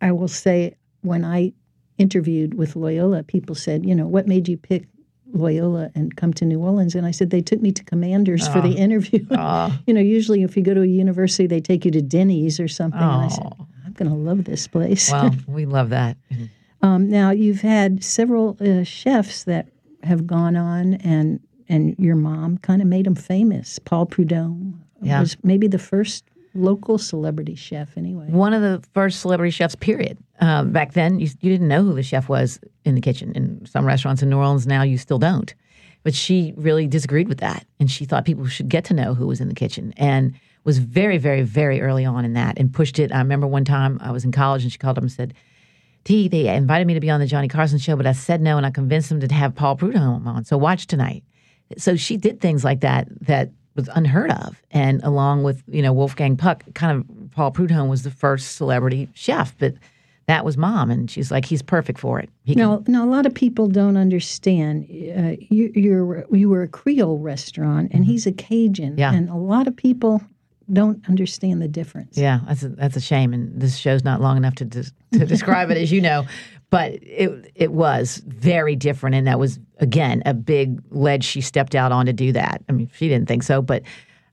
I 0.00 0.12
will 0.12 0.28
say 0.28 0.74
when 1.02 1.24
I 1.24 1.52
interviewed 1.98 2.54
with 2.54 2.76
Loyola, 2.76 3.22
people 3.22 3.54
said, 3.54 3.84
you 3.84 3.94
know, 3.94 4.06
what 4.06 4.26
made 4.26 4.48
you 4.48 4.56
pick 4.56 4.86
Loyola 5.32 5.90
and 5.94 6.16
come 6.16 6.32
to 6.34 6.44
New 6.44 6.60
Orleans? 6.60 6.94
And 6.94 7.06
I 7.06 7.10
said, 7.10 7.30
they 7.30 7.40
took 7.40 7.60
me 7.60 7.72
to 7.72 7.84
Commanders 7.84 8.48
for 8.48 8.60
the 8.60 8.72
interview. 8.76 9.26
Oh, 9.30 9.76
you 9.86 9.94
know, 9.94 10.00
usually 10.00 10.42
if 10.42 10.56
you 10.56 10.62
go 10.62 10.74
to 10.74 10.82
a 10.82 10.86
university, 10.86 11.46
they 11.46 11.60
take 11.60 11.84
you 11.84 11.90
to 11.92 12.02
Denny's 12.02 12.60
or 12.60 12.68
something. 12.68 13.00
And 13.00 13.22
I 13.24 13.28
said, 13.28 13.46
oh. 13.58 13.66
I'm 13.84 13.92
going 13.92 14.10
to 14.10 14.16
love 14.16 14.44
this 14.44 14.66
place. 14.66 15.10
Well, 15.10 15.34
we 15.46 15.66
love 15.66 15.90
that. 15.90 16.16
Um, 16.82 17.08
now 17.08 17.30
you've 17.30 17.60
had 17.60 18.02
several 18.02 18.56
uh, 18.60 18.84
chefs 18.84 19.44
that 19.44 19.68
have 20.02 20.26
gone 20.26 20.56
on, 20.56 20.94
and 20.94 21.40
and 21.68 21.94
your 21.98 22.16
mom 22.16 22.58
kind 22.58 22.82
of 22.82 22.88
made 22.88 23.06
them 23.06 23.14
famous. 23.14 23.78
Paul 23.78 24.06
Prudhomme 24.06 24.82
Yeah. 25.00 25.20
was 25.20 25.36
maybe 25.42 25.68
the 25.68 25.78
first 25.78 26.24
local 26.54 26.98
celebrity 26.98 27.54
chef, 27.54 27.96
anyway. 27.96 28.26
one 28.28 28.52
of 28.52 28.62
the 28.62 28.82
first 28.92 29.20
celebrity 29.20 29.50
chefs. 29.50 29.74
Period. 29.74 30.18
Um, 30.40 30.72
back 30.72 30.92
then, 30.92 31.20
you, 31.20 31.28
you 31.40 31.50
didn't 31.50 31.68
know 31.68 31.82
who 31.82 31.94
the 31.94 32.02
chef 32.02 32.28
was 32.28 32.60
in 32.84 32.94
the 32.94 33.00
kitchen. 33.00 33.32
In 33.34 33.64
some 33.66 33.84
restaurants 33.84 34.22
in 34.22 34.30
New 34.30 34.38
Orleans 34.38 34.66
now, 34.66 34.82
you 34.82 34.98
still 34.98 35.18
don't. 35.18 35.54
But 36.02 36.14
she 36.14 36.52
really 36.56 36.86
disagreed 36.86 37.28
with 37.28 37.38
that, 37.38 37.64
and 37.78 37.90
she 37.90 38.04
thought 38.04 38.24
people 38.24 38.46
should 38.46 38.68
get 38.68 38.84
to 38.86 38.94
know 38.94 39.14
who 39.14 39.26
was 39.26 39.40
in 39.40 39.48
the 39.48 39.54
kitchen, 39.54 39.94
and 39.96 40.34
was 40.64 40.78
very, 40.78 41.18
very, 41.18 41.42
very 41.42 41.80
early 41.80 42.04
on 42.04 42.24
in 42.24 42.32
that, 42.34 42.58
and 42.58 42.72
pushed 42.72 42.98
it. 42.98 43.12
I 43.12 43.18
remember 43.18 43.46
one 43.46 43.64
time 43.64 43.98
I 44.02 44.10
was 44.10 44.24
in 44.24 44.32
college, 44.32 44.62
and 44.62 44.72
she 44.72 44.78
called 44.78 44.98
up 44.98 45.02
and 45.02 45.12
said. 45.12 45.34
T, 46.04 46.26
they 46.26 46.48
invited 46.48 46.88
me 46.88 46.94
to 46.94 47.00
be 47.00 47.10
on 47.10 47.20
the 47.20 47.26
Johnny 47.26 47.46
Carson 47.46 47.78
show, 47.78 47.94
but 47.94 48.08
I 48.08 48.12
said 48.12 48.40
no, 48.40 48.56
and 48.56 48.66
I 48.66 48.72
convinced 48.72 49.08
them 49.08 49.20
to 49.20 49.32
have 49.32 49.54
Paul 49.54 49.76
Prudhomme 49.76 50.26
on. 50.26 50.44
So 50.44 50.58
watch 50.58 50.88
tonight. 50.88 51.22
So 51.78 51.94
she 51.94 52.16
did 52.16 52.40
things 52.40 52.64
like 52.64 52.80
that 52.80 53.06
that 53.20 53.50
was 53.74 53.88
unheard 53.94 54.30
of, 54.30 54.60
and 54.70 55.02
along 55.02 55.42
with 55.42 55.62
you 55.68 55.82
know 55.82 55.92
Wolfgang 55.92 56.36
Puck, 56.36 56.64
kind 56.74 56.98
of 56.98 57.30
Paul 57.32 57.50
Prudhomme 57.50 57.88
was 57.88 58.02
the 58.02 58.10
first 58.10 58.56
celebrity 58.56 59.08
chef, 59.14 59.54
but 59.58 59.74
that 60.26 60.44
was 60.44 60.56
mom, 60.56 60.90
and 60.90 61.10
she's 61.10 61.30
like, 61.32 61.44
he's 61.44 61.62
perfect 61.62 61.98
for 61.98 62.20
it. 62.20 62.30
He 62.44 62.54
can- 62.54 62.60
Now, 62.62 62.84
now 62.86 63.04
a 63.04 63.10
lot 63.10 63.26
of 63.26 63.34
people 63.34 63.66
don't 63.66 63.96
understand. 63.96 64.84
Uh, 64.84 65.36
you, 65.50 65.72
you're 65.74 66.24
you 66.30 66.48
were 66.48 66.62
a 66.62 66.68
Creole 66.68 67.18
restaurant, 67.18 67.90
and 67.92 68.04
he's 68.04 68.26
a 68.26 68.32
Cajun, 68.32 68.90
Mm-hmm. 68.90 68.98
Yeah. 68.98 69.12
and 69.14 69.28
a 69.28 69.34
lot 69.36 69.66
of 69.66 69.76
people 69.76 70.22
don't 70.72 71.06
understand 71.08 71.60
the 71.60 71.68
difference. 71.68 72.16
Yeah, 72.16 72.40
that's 72.46 72.62
a, 72.62 72.68
that's 72.70 72.96
a 72.96 73.00
shame, 73.00 73.32
and 73.32 73.60
this 73.60 73.76
show's 73.76 74.04
not 74.04 74.20
long 74.20 74.36
enough 74.36 74.54
to 74.56 74.64
des- 74.64 74.90
to 75.12 75.26
describe 75.26 75.70
it, 75.70 75.76
as 75.76 75.92
you 75.92 76.00
know. 76.00 76.26
But 76.70 76.92
it 77.02 77.52
it 77.54 77.72
was 77.72 78.22
very 78.26 78.76
different, 78.76 79.14
and 79.16 79.26
that 79.26 79.38
was 79.38 79.58
again 79.78 80.22
a 80.24 80.32
big 80.34 80.80
ledge 80.90 81.24
she 81.24 81.40
stepped 81.40 81.74
out 81.74 81.92
on 81.92 82.06
to 82.06 82.12
do 82.12 82.32
that. 82.32 82.62
I 82.68 82.72
mean, 82.72 82.90
she 82.94 83.08
didn't 83.08 83.28
think 83.28 83.42
so, 83.42 83.60
but 83.60 83.82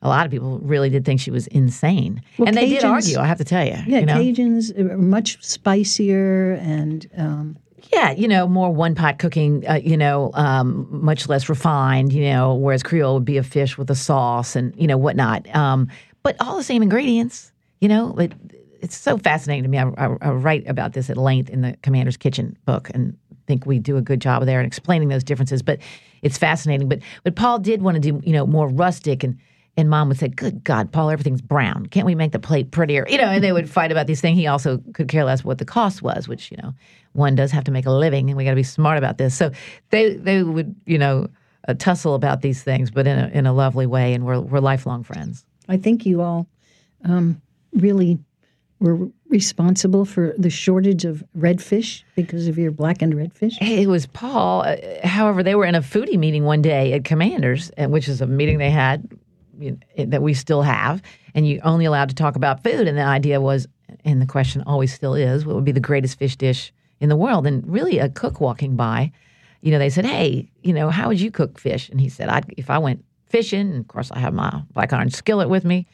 a 0.01 0.07
lot 0.07 0.25
of 0.25 0.31
people 0.31 0.59
really 0.59 0.89
did 0.89 1.03
think 1.03 1.19
she 1.19 1.31
was 1.31 1.47
insane, 1.47 2.21
Well, 2.37 2.47
and 2.47 2.55
they 2.55 2.69
did 2.69 2.85
argue. 2.85 3.17
I 3.19 3.25
have 3.25 3.37
to 3.39 3.43
tell 3.43 3.65
you, 3.65 3.75
Yeah, 3.85 3.99
you 3.99 4.05
know? 4.05 4.15
Cajuns 4.15 4.77
are 4.79 4.97
much 4.97 5.43
spicier 5.43 6.53
and 6.61 7.05
um, 7.17 7.57
Yeah, 7.91 8.11
you 8.11 8.27
know, 8.27 8.47
more 8.47 8.71
one 8.71 8.95
pot 8.95 9.19
cooking, 9.19 9.67
uh, 9.67 9.73
you 9.83 9.97
know, 9.97 10.31
um, 10.35 10.87
much 10.89 11.27
less 11.27 11.49
refined, 11.49 12.13
you 12.13 12.23
know, 12.29 12.55
whereas 12.55 12.81
Creole 12.81 13.15
would 13.15 13.25
be 13.25 13.35
a 13.37 13.43
fish 13.43 13.77
with 13.77 13.89
a 13.89 13.95
sauce 13.95 14.55
and, 14.55 14.73
you 14.77 14.87
know, 14.87 14.97
whatnot. 14.97 15.53
Um, 15.53 15.89
but 16.29 16.45
all 16.45 16.57
the 16.57 16.63
same 16.63 16.83
ingredients, 16.83 17.51
you 17.81 17.87
know, 17.87 18.15
it, 18.19 18.33
it's 18.81 18.95
so 18.95 19.17
fascinating 19.17 19.63
to 19.63 19.69
me. 19.69 19.79
I, 19.79 19.87
I, 19.97 20.15
I 20.21 20.29
write 20.29 20.67
about 20.67 20.93
this 20.93 21.09
at 21.09 21.17
length 21.17 21.49
in 21.49 21.61
the 21.61 21.75
Commander's 21.81 22.17
Kitchen 22.17 22.55
book 22.65 22.91
and 22.93 23.17
think 23.47 23.65
we 23.65 23.79
do 23.79 23.97
a 23.97 24.01
good 24.01 24.21
job 24.21 24.45
there 24.45 24.59
in 24.59 24.65
explaining 24.67 25.07
those 25.07 25.23
differences. 25.23 25.63
But 25.63 25.79
it's 26.21 26.37
fascinating. 26.37 26.87
But 26.87 26.99
but 27.23 27.35
Paul 27.35 27.57
did 27.57 27.81
want 27.81 27.95
to 27.95 27.99
do, 27.99 28.21
you 28.23 28.31
know, 28.31 28.45
more 28.45 28.67
rustic 28.67 29.23
and 29.23 29.39
and 29.75 29.89
mom 29.89 30.07
would 30.09 30.19
say, 30.19 30.27
Good 30.27 30.63
God, 30.63 30.91
Paul, 30.91 31.09
everything's 31.09 31.41
brown. 31.41 31.87
Can't 31.87 32.05
we 32.05 32.13
make 32.13 32.31
the 32.31 32.37
plate 32.37 32.69
prettier? 32.69 33.07
You 33.09 33.17
know, 33.17 33.23
and 33.23 33.43
they 33.43 33.51
would 33.51 33.67
fight 33.67 33.91
about 33.91 34.05
these 34.05 34.21
things. 34.21 34.37
He 34.37 34.45
also 34.45 34.83
could 34.93 35.07
care 35.07 35.23
less 35.23 35.43
what 35.43 35.57
the 35.57 35.65
cost 35.65 36.03
was, 36.03 36.27
which, 36.27 36.51
you 36.51 36.57
know, 36.61 36.75
one 37.13 37.33
does 37.33 37.49
have 37.49 37.63
to 37.63 37.71
make 37.71 37.87
a 37.87 37.91
living 37.91 38.29
and 38.29 38.37
we 38.37 38.43
got 38.43 38.51
to 38.51 38.55
be 38.55 38.61
smart 38.61 38.99
about 38.99 39.17
this. 39.17 39.35
So 39.35 39.49
they 39.89 40.13
they 40.13 40.43
would, 40.43 40.75
you 40.85 40.99
know, 40.99 41.27
uh, 41.67 41.73
tussle 41.73 42.13
about 42.13 42.41
these 42.41 42.61
things, 42.61 42.91
but 42.91 43.07
in 43.07 43.17
a, 43.17 43.27
in 43.29 43.47
a 43.47 43.53
lovely 43.53 43.87
way. 43.87 44.13
And 44.13 44.27
we're, 44.27 44.39
we're 44.39 44.59
lifelong 44.59 45.01
friends. 45.01 45.43
I 45.69 45.77
think 45.77 46.05
you 46.05 46.21
all 46.21 46.47
um, 47.05 47.41
really 47.73 48.19
were 48.79 49.07
responsible 49.29 50.05
for 50.05 50.33
the 50.37 50.49
shortage 50.49 51.05
of 51.05 51.23
redfish 51.37 52.03
because 52.15 52.47
of 52.47 52.57
your 52.57 52.71
blackened 52.71 53.13
redfish. 53.13 53.53
It 53.61 53.87
was 53.87 54.07
Paul. 54.07 54.61
Uh, 54.61 54.77
however, 55.03 55.43
they 55.43 55.55
were 55.55 55.65
in 55.65 55.75
a 55.75 55.81
foodie 55.81 56.17
meeting 56.17 56.43
one 56.45 56.61
day 56.61 56.93
at 56.93 57.03
Commanders, 57.03 57.71
uh, 57.77 57.85
which 57.85 58.07
is 58.07 58.21
a 58.21 58.27
meeting 58.27 58.57
they 58.57 58.71
had 58.71 59.07
you 59.59 59.77
know, 59.97 60.05
that 60.05 60.21
we 60.21 60.33
still 60.33 60.61
have, 60.61 61.01
and 61.35 61.47
you 61.47 61.59
only 61.63 61.85
allowed 61.85 62.09
to 62.09 62.15
talk 62.15 62.35
about 62.35 62.63
food. 62.63 62.87
And 62.87 62.97
the 62.97 63.03
idea 63.03 63.39
was, 63.39 63.67
and 64.05 64.21
the 64.21 64.25
question 64.25 64.63
always 64.65 64.93
still 64.93 65.13
is, 65.13 65.45
what 65.45 65.55
would 65.55 65.65
be 65.65 65.73
the 65.73 65.79
greatest 65.79 66.17
fish 66.17 66.35
dish 66.35 66.73
in 66.99 67.09
the 67.09 67.17
world? 67.17 67.45
And 67.45 67.67
really, 67.69 67.99
a 67.99 68.09
cook 68.09 68.39
walking 68.39 68.75
by, 68.75 69.11
you 69.61 69.71
know, 69.71 69.79
they 69.79 69.89
said, 69.89 70.05
"Hey, 70.05 70.49
you 70.63 70.71
know, 70.71 70.89
how 70.89 71.09
would 71.09 71.19
you 71.19 71.31
cook 71.31 71.59
fish?" 71.59 71.89
And 71.89 71.99
he 71.99 72.07
said, 72.07 72.29
"I'd 72.29 72.45
if 72.57 72.69
I 72.69 72.77
went 72.77 73.03
fishing, 73.29 73.71
and 73.71 73.79
of 73.79 73.87
course 73.87 74.11
I 74.11 74.19
have 74.19 74.33
my 74.33 74.61
black 74.73 74.91
iron 74.93 75.09
skillet 75.09 75.49
with 75.49 75.65
me 75.65 75.87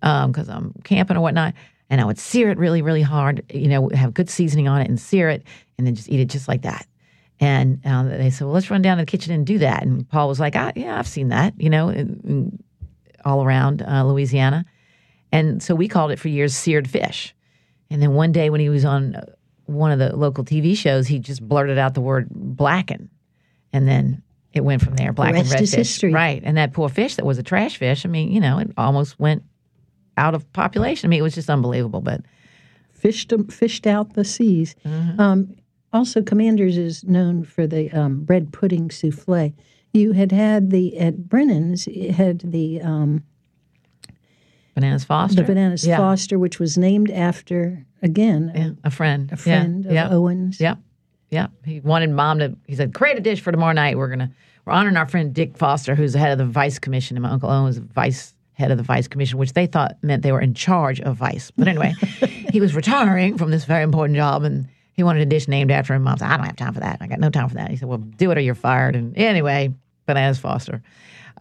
because 0.00 0.48
I'm 0.48 0.72
camping 0.84 1.16
or 1.16 1.20
whatnot." 1.20 1.54
And 1.88 2.00
I 2.00 2.04
would 2.04 2.18
sear 2.18 2.50
it 2.50 2.58
really, 2.58 2.82
really 2.82 3.02
hard, 3.02 3.44
you 3.52 3.68
know, 3.68 3.88
have 3.94 4.12
good 4.12 4.28
seasoning 4.28 4.66
on 4.66 4.80
it 4.80 4.88
and 4.88 4.98
sear 5.00 5.28
it 5.28 5.44
and 5.78 5.86
then 5.86 5.94
just 5.94 6.08
eat 6.08 6.18
it 6.18 6.28
just 6.28 6.48
like 6.48 6.62
that. 6.62 6.84
And 7.38 7.80
uh, 7.84 8.04
they 8.04 8.30
said, 8.30 8.44
well, 8.46 8.54
let's 8.54 8.70
run 8.70 8.82
down 8.82 8.96
to 8.96 9.02
the 9.02 9.10
kitchen 9.10 9.32
and 9.32 9.46
do 9.46 9.58
that. 9.58 9.82
And 9.82 10.08
Paul 10.08 10.28
was 10.28 10.40
like, 10.40 10.56
ah, 10.56 10.72
yeah, 10.74 10.98
I've 10.98 11.06
seen 11.06 11.28
that, 11.28 11.54
you 11.58 11.70
know, 11.70 11.88
in, 11.90 12.20
in- 12.24 12.64
all 13.24 13.44
around 13.44 13.82
uh, 13.82 14.04
Louisiana. 14.04 14.64
And 15.32 15.62
so 15.62 15.74
we 15.74 15.88
called 15.88 16.12
it 16.12 16.18
for 16.18 16.28
years 16.28 16.54
seared 16.54 16.88
fish. 16.88 17.34
And 17.90 18.00
then 18.00 18.14
one 18.14 18.32
day 18.32 18.50
when 18.50 18.60
he 18.60 18.68
was 18.68 18.84
on 18.84 19.16
uh, 19.16 19.26
one 19.66 19.90
of 19.90 19.98
the 19.98 20.14
local 20.16 20.44
TV 20.44 20.76
shows, 20.76 21.08
he 21.08 21.18
just 21.18 21.46
blurted 21.46 21.76
out 21.76 21.94
the 21.94 22.00
word 22.00 22.28
blacken. 22.30 23.10
And 23.72 23.86
then 23.88 24.22
it 24.56 24.64
went 24.64 24.82
from 24.82 24.96
there, 24.96 25.12
black 25.12 25.28
and 25.30 25.38
rest 25.38 25.52
red 25.52 25.62
is 25.62 25.70
fish. 25.70 25.78
history. 25.78 26.12
Right. 26.12 26.42
And 26.44 26.56
that 26.56 26.72
poor 26.72 26.88
fish 26.88 27.16
that 27.16 27.24
was 27.26 27.38
a 27.38 27.42
trash 27.42 27.76
fish, 27.76 28.04
I 28.04 28.08
mean, 28.08 28.32
you 28.32 28.40
know, 28.40 28.58
it 28.58 28.70
almost 28.76 29.18
went 29.20 29.42
out 30.16 30.34
of 30.34 30.50
population. 30.52 31.06
I 31.06 31.10
mean, 31.10 31.20
it 31.20 31.22
was 31.22 31.34
just 31.34 31.50
unbelievable. 31.50 32.00
But 32.00 32.22
Fished, 32.92 33.32
fished 33.50 33.86
out 33.86 34.14
the 34.14 34.24
seas. 34.24 34.74
Um, 35.18 35.54
also, 35.92 36.22
Commanders 36.22 36.76
is 36.78 37.04
known 37.04 37.44
for 37.44 37.66
the 37.66 37.90
um, 37.92 38.24
bread 38.24 38.52
pudding 38.52 38.90
souffle. 38.90 39.52
You 39.92 40.12
had 40.12 40.32
had 40.32 40.70
the, 40.70 40.98
at 40.98 41.28
Brennan's, 41.28 41.86
had 42.16 42.40
the, 42.40 42.80
um, 42.80 43.22
Bananas 44.74 45.04
Foster. 45.04 45.36
the 45.36 45.42
Bananas 45.44 45.86
yeah. 45.86 45.98
Foster, 45.98 46.38
which 46.38 46.58
was 46.58 46.76
named 46.76 47.10
after, 47.10 47.86
again, 48.02 48.50
Yeah, 48.54 48.70
a 48.82 48.90
friend. 48.90 49.30
a 49.32 49.36
friend 49.36 49.84
yeah. 49.84 49.90
of 49.90 49.94
yeah. 49.94 50.16
Owen's. 50.16 50.60
Yep. 50.60 50.78
Yep. 51.30 51.50
He 51.64 51.80
wanted 51.80 52.10
mom 52.10 52.38
to, 52.38 52.56
he 52.66 52.76
said, 52.76 52.94
create 52.94 53.16
a 53.16 53.20
dish 53.20 53.40
for 53.40 53.50
tomorrow 53.52 53.72
night. 53.72 53.96
We're 53.96 54.08
going 54.08 54.20
to, 54.20 54.30
we're 54.64 54.72
honoring 54.72 54.96
our 54.96 55.06
friend 55.06 55.34
Dick 55.34 55.56
Foster, 55.56 55.94
who's 55.94 56.12
the 56.12 56.18
head 56.18 56.32
of 56.32 56.38
the 56.38 56.44
Vice 56.44 56.78
Commission. 56.78 57.16
And 57.16 57.22
my 57.22 57.30
Uncle 57.30 57.50
Owen 57.50 57.64
was 57.64 57.78
vice 57.78 58.34
head 58.54 58.70
of 58.70 58.78
the 58.78 58.84
Vice 58.84 59.06
Commission, 59.06 59.38
which 59.38 59.52
they 59.52 59.66
thought 59.66 59.96
meant 60.02 60.22
they 60.22 60.32
were 60.32 60.40
in 60.40 60.54
charge 60.54 61.00
of 61.00 61.16
Vice. 61.16 61.50
But 61.56 61.68
anyway, 61.68 61.94
he 62.52 62.60
was 62.60 62.74
retiring 62.74 63.36
from 63.36 63.50
this 63.50 63.64
very 63.64 63.82
important 63.82 64.16
job 64.16 64.44
and 64.44 64.68
he 64.92 65.02
wanted 65.02 65.22
a 65.22 65.26
dish 65.26 65.46
named 65.46 65.70
after 65.70 65.94
him. 65.94 66.02
Mom 66.04 66.16
said, 66.16 66.28
I 66.28 66.36
don't 66.36 66.46
have 66.46 66.56
time 66.56 66.72
for 66.72 66.80
that. 66.80 66.98
I 67.00 67.06
got 67.06 67.20
no 67.20 67.28
time 67.28 67.48
for 67.48 67.56
that. 67.56 67.70
He 67.70 67.76
said, 67.76 67.88
well, 67.88 67.98
do 67.98 68.30
it 68.30 68.38
or 68.38 68.40
you're 68.40 68.54
fired. 68.54 68.96
And 68.96 69.16
anyway, 69.18 69.74
Bananas 70.06 70.38
Foster. 70.38 70.82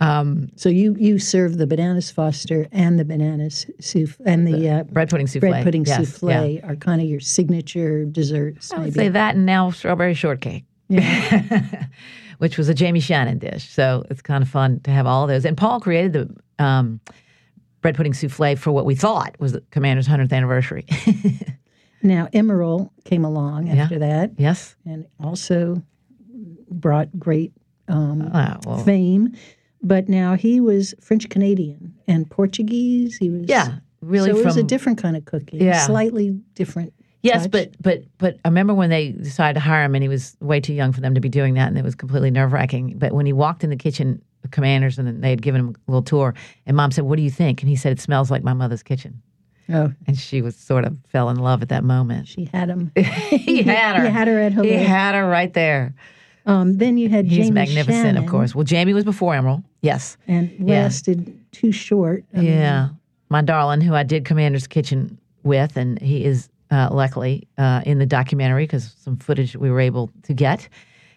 Um, 0.01 0.49
So 0.55 0.67
you 0.69 0.95
you 0.99 1.19
serve 1.19 1.57
the 1.57 1.65
Bananas 1.67 2.11
Foster 2.11 2.67
and 2.71 2.99
the 2.99 3.05
Bananas 3.05 3.65
souffle 3.79 4.25
and 4.25 4.45
the 4.47 4.69
uh, 4.69 4.83
bread 4.83 5.09
pudding 5.09 5.27
souffle. 5.27 5.49
bread 5.49 5.63
pudding 5.63 5.85
Yes, 5.85 6.09
souffle 6.19 6.29
yeah. 6.55 6.67
are 6.69 6.75
kind 6.75 7.01
of 7.01 7.07
your 7.07 7.19
signature 7.21 8.03
desserts. 8.05 8.71
I 8.73 8.77
would 8.77 8.83
maybe. 8.87 8.93
say 8.95 9.09
that 9.09 9.35
and 9.35 9.45
now 9.45 9.71
strawberry 9.71 10.13
shortcake. 10.13 10.65
Which 12.37 12.57
was 12.57 12.67
a 12.67 12.73
Jamie 12.73 12.99
Shannon 12.99 13.37
dish. 13.39 13.69
So 13.69 14.03
it's 14.09 14.21
kind 14.21 14.41
of 14.43 14.49
fun 14.49 14.81
to 14.81 14.91
have 14.91 15.07
all 15.07 15.25
those. 15.27 15.45
And 15.45 15.55
Paul 15.55 15.79
created 15.79 16.11
the 16.13 16.63
um, 16.63 16.99
bread 17.81 17.95
pudding 17.95 18.13
souffle 18.13 18.57
for 18.57 18.71
what 18.73 18.85
we 18.85 18.93
thought 18.95 19.35
was 19.39 19.53
the 19.53 19.61
Commander's 19.71 20.07
100th 20.07 20.33
anniversary. 20.33 20.85
Now 22.03 22.27
Emeril 22.27 22.91
came 23.03 23.25
along 23.25 23.69
after 23.69 23.97
that 23.97 24.33
yes? 24.37 24.75
and 24.85 25.07
also 25.19 25.81
brought 26.69 27.17
great 27.17 27.51
um, 27.87 28.29
Oh, 28.31 28.57
well, 28.63 28.83
fame. 28.83 29.35
But 29.85 30.09
now 30.09 30.33
he 30.33 30.59
was 30.59 30.95
French 30.99 31.29
Canadian 31.29 31.93
and 32.07 32.29
Portuguese. 32.29 33.17
He 33.17 33.29
was 33.29 33.43
yeah, 33.47 33.75
really 34.01 34.31
So 34.31 34.39
it 34.39 34.43
was 34.45 34.57
a 34.57 34.63
different 34.63 34.97
kind 34.99 35.15
of 35.15 35.25
cooking, 35.25 35.61
Yeah. 35.61 35.85
slightly 35.85 36.31
different. 36.55 36.91
Yes, 37.21 37.43
touch. 37.43 37.51
but 37.51 37.75
but 37.81 38.03
but 38.17 38.39
I 38.43 38.47
remember 38.47 38.73
when 38.73 38.89
they 38.89 39.11
decided 39.11 39.53
to 39.55 39.59
hire 39.59 39.83
him, 39.83 39.93
and 39.95 40.03
he 40.03 40.07
was 40.09 40.35
way 40.41 40.59
too 40.59 40.73
young 40.73 40.91
for 40.91 41.01
them 41.01 41.13
to 41.13 41.21
be 41.21 41.29
doing 41.29 41.53
that, 41.53 41.67
and 41.67 41.77
it 41.77 41.83
was 41.83 41.95
completely 41.95 42.31
nerve 42.31 42.51
wracking. 42.51 42.97
But 42.97 43.13
when 43.13 43.25
he 43.27 43.33
walked 43.33 43.63
in 43.63 43.69
the 43.69 43.75
kitchen, 43.75 44.21
the 44.41 44.47
commanders, 44.47 44.99
and 44.99 45.23
they 45.23 45.29
had 45.29 45.41
given 45.41 45.61
him 45.61 45.75
a 45.87 45.91
little 45.91 46.03
tour, 46.03 46.33
and 46.65 46.75
Mom 46.75 46.91
said, 46.91 47.05
"What 47.05 47.17
do 47.17 47.23
you 47.23 47.31
think?" 47.31 47.61
And 47.61 47.69
he 47.69 47.75
said, 47.75 47.91
"It 47.91 47.99
smells 48.01 48.29
like 48.29 48.43
my 48.43 48.53
mother's 48.53 48.83
kitchen." 48.83 49.21
oh, 49.73 49.91
And 50.05 50.17
she 50.17 50.43
was 50.43 50.55
sort 50.55 50.85
of 50.85 50.97
fell 51.07 51.29
in 51.29 51.37
love 51.37 51.63
at 51.63 51.69
that 51.69 51.83
moment. 51.83 52.27
she 52.27 52.45
had 52.53 52.69
him. 52.69 52.91
he 52.95 53.63
had 53.63 53.95
her. 53.97 54.05
He 54.05 54.11
had 54.11 54.27
her 54.27 54.39
at 54.39 54.53
home. 54.53 54.63
He 54.65 54.73
had 54.73 55.15
her 55.15 55.27
right 55.27 55.53
there. 55.53 55.95
Um, 56.45 56.73
then 56.73 56.97
you 56.97 57.09
had 57.09 57.25
He's 57.25 57.37
Jamie 57.37 57.51
magnificent, 57.51 58.05
Shannon, 58.05 58.23
of 58.23 58.29
course. 58.29 58.53
Well, 58.53 58.63
Jamie 58.63 58.93
was 58.93 59.03
before 59.03 59.33
Emeril. 59.33 59.63
Yes. 59.81 60.17
and 60.27 60.49
Yeah. 60.59 60.83
lasted 60.83 61.33
too 61.51 61.71
short. 61.71 62.23
I 62.33 62.37
mean, 62.39 62.47
Yeah. 62.51 62.89
My 63.29 63.41
darling, 63.41 63.81
who 63.81 63.95
I 63.95 64.03
did 64.03 64.25
Commander's 64.25 64.67
Kitchen 64.67 65.17
with, 65.43 65.75
and 65.77 65.99
he 66.01 66.23
is 66.23 66.49
uh, 66.71 66.89
luckily 66.91 67.47
uh, 67.57 67.81
in 67.85 67.97
the 67.99 68.05
documentary 68.05 68.63
because 68.65 68.95
some 68.99 69.17
footage 69.17 69.55
we 69.55 69.69
were 69.71 69.79
able 69.79 70.11
to 70.23 70.33
get. 70.33 70.67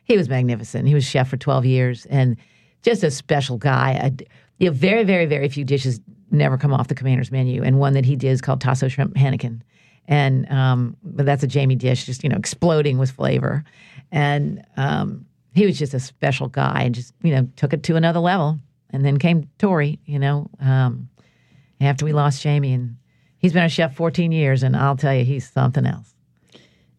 He 0.04 0.16
was 0.16 0.28
magnificent. 0.28 0.88
He 0.88 0.94
was 0.94 1.04
chef 1.04 1.28
for 1.28 1.36
12 1.36 1.66
years 1.66 2.06
and 2.06 2.36
just 2.82 3.02
a 3.02 3.10
special 3.10 3.58
guy. 3.58 3.98
I, 4.02 4.12
you 4.58 4.66
know, 4.68 4.72
very, 4.72 5.04
very, 5.04 5.26
very 5.26 5.48
few 5.48 5.64
dishes 5.64 6.00
never 6.30 6.56
come 6.56 6.72
off 6.72 6.88
the 6.88 6.94
Commander's 6.94 7.30
menu. 7.30 7.62
And 7.62 7.78
one 7.78 7.92
that 7.94 8.04
he 8.06 8.16
did 8.16 8.30
is 8.30 8.40
called 8.40 8.60
Tasso 8.60 8.88
Shrimp 8.88 9.14
Henican. 9.14 9.60
And 10.06 10.50
um, 10.50 10.96
but 11.02 11.26
that's 11.26 11.42
a 11.42 11.46
Jamie 11.46 11.74
dish, 11.76 12.06
just 12.06 12.22
you 12.22 12.30
know, 12.30 12.36
exploding 12.36 12.96
with 12.96 13.10
flavor. 13.10 13.62
And 14.10 14.64
um, 14.76 15.26
he 15.54 15.66
was 15.66 15.78
just 15.78 15.94
a 15.94 16.00
special 16.00 16.48
guy, 16.48 16.82
and 16.84 16.94
just 16.94 17.12
you 17.22 17.34
know, 17.34 17.48
took 17.56 17.72
it 17.72 17.82
to 17.84 17.96
another 17.96 18.20
level. 18.20 18.58
And 18.90 19.04
then 19.04 19.18
came 19.18 19.50
Tory, 19.58 19.98
you 20.06 20.18
know, 20.18 20.48
um, 20.60 21.10
after 21.80 22.06
we 22.06 22.12
lost 22.14 22.40
Jamie, 22.42 22.72
and 22.72 22.96
he's 23.38 23.52
been 23.52 23.64
a 23.64 23.68
chef 23.68 23.94
14 23.94 24.32
years, 24.32 24.62
and 24.62 24.74
I'll 24.74 24.96
tell 24.96 25.14
you, 25.14 25.24
he's 25.24 25.50
something 25.50 25.84
else. 25.84 26.14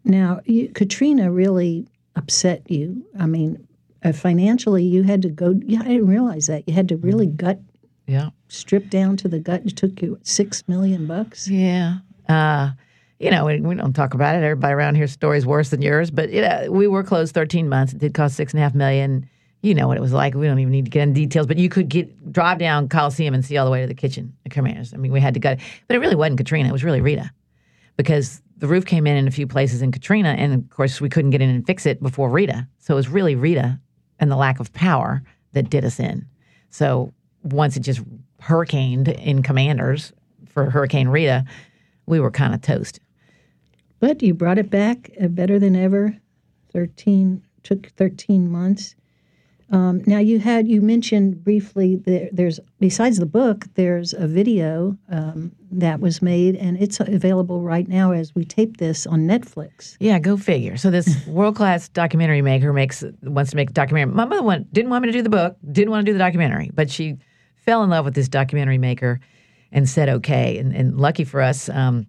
Now, 0.04 0.40
you, 0.46 0.70
Katrina 0.70 1.32
really 1.32 1.88
upset 2.16 2.70
you. 2.70 3.04
I 3.20 3.26
mean, 3.26 3.68
uh, 4.04 4.12
financially, 4.14 4.84
you 4.84 5.04
had 5.04 5.22
to 5.24 5.30
go. 5.30 5.60
Yeah, 5.66 5.82
I 5.82 5.88
didn't 5.88 6.08
realize 6.08 6.46
that 6.48 6.68
you 6.68 6.74
had 6.76 6.88
to 6.90 6.98
really 6.98 7.26
Mm-hmm. 7.28 7.36
gut, 7.38 7.60
Yeah, 8.08 8.30
strip 8.50 8.90
down 8.90 9.18
to 9.18 9.28
the 9.28 9.40
gut. 9.40 9.64
It 9.66 9.76
took 9.76 10.02
you 10.02 10.20
six 10.22 10.64
million 10.68 11.08
bucks. 11.08 11.48
yeah. 11.48 11.98
Uh, 12.28 12.72
you 13.20 13.30
know, 13.30 13.46
we, 13.46 13.60
we 13.60 13.76
don't 13.76 13.94
talk 13.94 14.14
about 14.14 14.36
it. 14.36 14.44
Everybody 14.44 14.74
around 14.74 14.96
here 14.96 15.08
stories 15.08 15.46
worse 15.46 15.70
than 15.70 15.82
yours, 15.82 16.10
but 16.10 16.32
you 16.32 16.42
know, 16.42 16.68
we 16.72 16.88
were 16.88 17.04
closed 17.04 17.34
13 17.34 17.68
months. 17.68 17.94
It 17.94 18.00
did 18.00 18.14
cost 18.14 18.36
six 18.36 18.54
and 18.54 18.60
a 18.60 18.64
half 18.64 18.74
million. 18.74 19.30
You 19.62 19.76
know 19.76 19.90
what 19.90 19.98
it 19.98 20.02
was 20.02 20.14
like. 20.14 20.36
We 20.36 20.48
don't 20.48 20.60
even 20.60 20.72
need 20.72 20.86
to 20.86 20.92
get 20.92 21.04
into 21.04 21.20
details, 21.20 21.46
but 21.46 21.58
you 21.58 21.68
could 21.68 21.90
get 21.90 22.32
drive 22.32 22.60
down 22.60 22.88
Coliseum 22.88 23.34
and 23.34 23.44
see 23.44 23.58
all 23.58 23.66
the 23.66 23.72
way 23.72 23.82
to 23.82 23.88
the 23.88 23.94
kitchen 23.94 24.34
at 24.46 24.54
Commanders. 24.54 24.94
I 24.94 24.98
mean, 24.98 25.12
we 25.12 25.20
had 25.20 25.34
to 25.34 25.40
it, 25.52 25.60
but 25.88 25.96
it 25.96 26.00
really 26.00 26.16
wasn't 26.16 26.38
Katrina. 26.38 26.70
It 26.70 26.72
was 26.72 26.84
really 26.84 27.02
Rita, 27.02 27.30
because 27.98 28.42
the 28.58 28.68
roof 28.68 28.86
came 28.86 29.06
in 29.06 29.18
in 29.18 29.28
a 29.28 29.32
few 29.32 29.48
places 29.48 29.82
in 29.82 29.92
Katrina, 29.92 30.30
and 30.30 30.54
of 30.54 30.70
course 30.70 31.02
we 31.02 31.10
couldn't 31.10 31.32
get 31.32 31.42
in 31.42 31.50
and 31.50 31.66
fix 31.68 31.86
it 31.86 32.02
before 32.02 32.30
Rita. 32.30 32.66
So 32.78 32.94
it 32.94 32.96
was 32.96 33.10
really 33.10 33.36
Rita 33.36 33.78
and 34.20 34.32
the 34.32 34.38
lack 34.38 34.62
of 34.62 34.72
power 34.72 35.24
that 35.52 35.70
did 35.70 35.84
us 35.84 36.00
in. 36.00 36.26
So 36.70 37.14
once 37.44 37.76
it 37.76 37.82
just 37.82 38.02
hurricaned 38.40 39.10
in 39.10 39.44
Commanders 39.44 40.14
for 40.48 40.70
Hurricane 40.70 41.10
Rita, 41.10 41.44
we 42.06 42.22
were 42.22 42.32
kind 42.32 42.54
of 42.54 42.62
toast. 42.62 43.00
But 44.00 44.22
you 44.22 44.34
brought 44.34 44.58
it 44.58 44.70
back 44.70 45.12
uh, 45.22 45.28
better 45.28 45.60
than 45.60 45.76
ever. 45.76 46.18
Thirteen 46.72 47.44
took 47.64 47.88
thirteen 47.92 48.50
months. 48.50 48.96
Um, 49.72 50.02
now 50.08 50.18
you 50.18 50.40
had 50.40 50.68
you 50.68 50.82
mentioned 50.82 51.44
briefly 51.44 51.98
there, 51.98 52.30
there's 52.32 52.60
besides 52.80 53.18
the 53.18 53.28
book 53.28 53.66
there's 53.76 54.14
a 54.14 54.28
video 54.28 54.98
um, 55.10 55.52
that 55.72 56.00
was 56.00 56.24
made 56.24 56.56
and 56.56 56.82
it's 56.82 57.00
available 57.00 57.62
right 57.62 57.88
now 57.88 58.12
as 58.12 58.34
we 58.34 58.46
tape 58.46 58.78
this 58.78 59.06
on 59.06 59.28
Netflix. 59.28 59.96
Yeah, 60.00 60.18
go 60.18 60.38
figure. 60.38 60.76
So 60.76 60.90
this 60.90 61.24
world 61.28 61.56
class 61.56 61.88
documentary 61.88 62.42
maker 62.42 62.74
makes 62.74 63.04
wants 63.22 63.52
to 63.52 63.58
make 63.58 63.70
a 63.70 63.74
documentary. 63.74 64.16
My 64.16 64.26
mother 64.26 64.66
didn't 64.72 64.90
want 64.90 65.04
me 65.04 65.12
to 65.12 65.18
do 65.18 65.22
the 65.22 65.30
book, 65.30 65.56
didn't 65.72 65.92
want 65.92 66.04
to 66.04 66.10
do 66.12 66.14
the 66.14 66.20
documentary, 66.20 66.72
but 66.74 66.90
she 66.90 67.18
fell 67.58 67.84
in 67.84 67.92
love 67.92 68.06
with 68.06 68.16
this 68.16 68.28
documentary 68.28 68.80
maker 68.80 69.20
and 69.72 69.88
said 69.88 70.10
okay. 70.10 70.58
And, 70.58 70.76
and 70.76 71.00
lucky 71.00 71.26
for 71.26 71.42
us. 71.42 71.70
Um, 71.70 72.08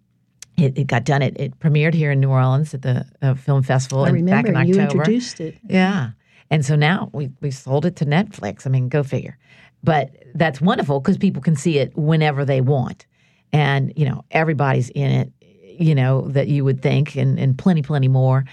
it, 0.60 0.78
it, 0.78 0.86
got 0.86 1.04
done. 1.04 1.22
It, 1.22 1.38
it 1.38 1.58
premiered 1.58 1.94
here 1.94 2.10
in 2.10 2.20
New 2.20 2.30
Orleans 2.30 2.74
at 2.74 2.82
the 2.82 3.06
uh, 3.22 3.34
film 3.34 3.62
festival. 3.62 4.04
I 4.04 4.08
in, 4.08 4.14
remember 4.14 4.52
back 4.52 4.66
in 4.66 4.74
you 4.74 4.80
October. 4.80 5.00
introduced 5.00 5.40
it. 5.40 5.58
Yeah. 5.68 6.10
And 6.50 6.64
so 6.64 6.76
now 6.76 7.10
we, 7.12 7.30
we 7.40 7.50
sold 7.50 7.86
it 7.86 7.96
to 7.96 8.06
Netflix. 8.06 8.66
I 8.66 8.70
mean, 8.70 8.88
go 8.88 9.02
figure. 9.02 9.38
But 9.82 10.10
that's 10.34 10.60
wonderful 10.60 11.00
because 11.00 11.16
people 11.16 11.42
can 11.42 11.56
see 11.56 11.78
it 11.78 11.96
whenever 11.96 12.44
they 12.44 12.60
want. 12.60 13.06
And, 13.52 13.92
you 13.96 14.04
know, 14.04 14.24
everybody's 14.30 14.90
in 14.90 15.10
it, 15.10 15.32
you 15.80 15.94
know, 15.94 16.28
that 16.28 16.48
you 16.48 16.64
would 16.64 16.82
think, 16.82 17.16
and, 17.16 17.38
and 17.38 17.56
plenty, 17.56 17.82
plenty 17.82 18.08
more. 18.08 18.44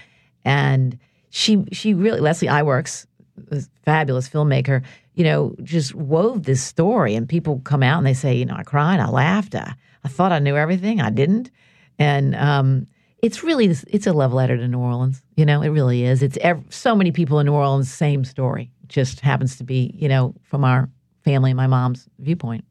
And 0.44 0.98
she 1.30 1.64
she 1.72 1.94
really, 1.94 2.20
Leslie 2.20 2.48
Iwerks, 2.48 3.06
this 3.36 3.68
fabulous 3.84 4.28
filmmaker, 4.28 4.82
you 5.14 5.24
know, 5.24 5.54
just 5.62 5.94
wove 5.94 6.44
this 6.44 6.62
story. 6.62 7.14
And 7.14 7.28
people 7.28 7.60
come 7.64 7.82
out 7.82 7.98
and 7.98 8.06
they 8.06 8.14
say, 8.14 8.34
you 8.34 8.46
know, 8.46 8.56
I 8.56 8.62
cried, 8.62 9.00
I 9.00 9.08
laughed, 9.08 9.54
I, 9.54 9.74
I 10.04 10.08
thought 10.08 10.32
I 10.32 10.38
knew 10.38 10.56
everything, 10.56 11.00
I 11.00 11.10
didn't. 11.10 11.50
And, 11.98 12.34
um, 12.36 12.86
it's 13.22 13.42
really 13.42 13.66
it's 13.66 14.06
a 14.06 14.12
love 14.12 14.32
letter 14.32 14.56
to 14.56 14.68
New 14.68 14.78
Orleans. 14.78 15.22
You 15.36 15.44
know, 15.44 15.62
it 15.62 15.68
really 15.68 16.04
is. 16.04 16.22
It's 16.22 16.38
ev- 16.40 16.64
so 16.70 16.94
many 16.94 17.10
people 17.10 17.38
in 17.40 17.46
New 17.46 17.52
Orleans, 17.52 17.90
same 17.92 18.24
story. 18.24 18.70
Just 18.86 19.20
happens 19.20 19.56
to 19.56 19.64
be, 19.64 19.92
you 19.94 20.08
know, 20.08 20.34
from 20.44 20.64
our 20.64 20.88
family, 21.24 21.52
my 21.52 21.66
mom's 21.66 22.08
viewpoint. 22.20 22.64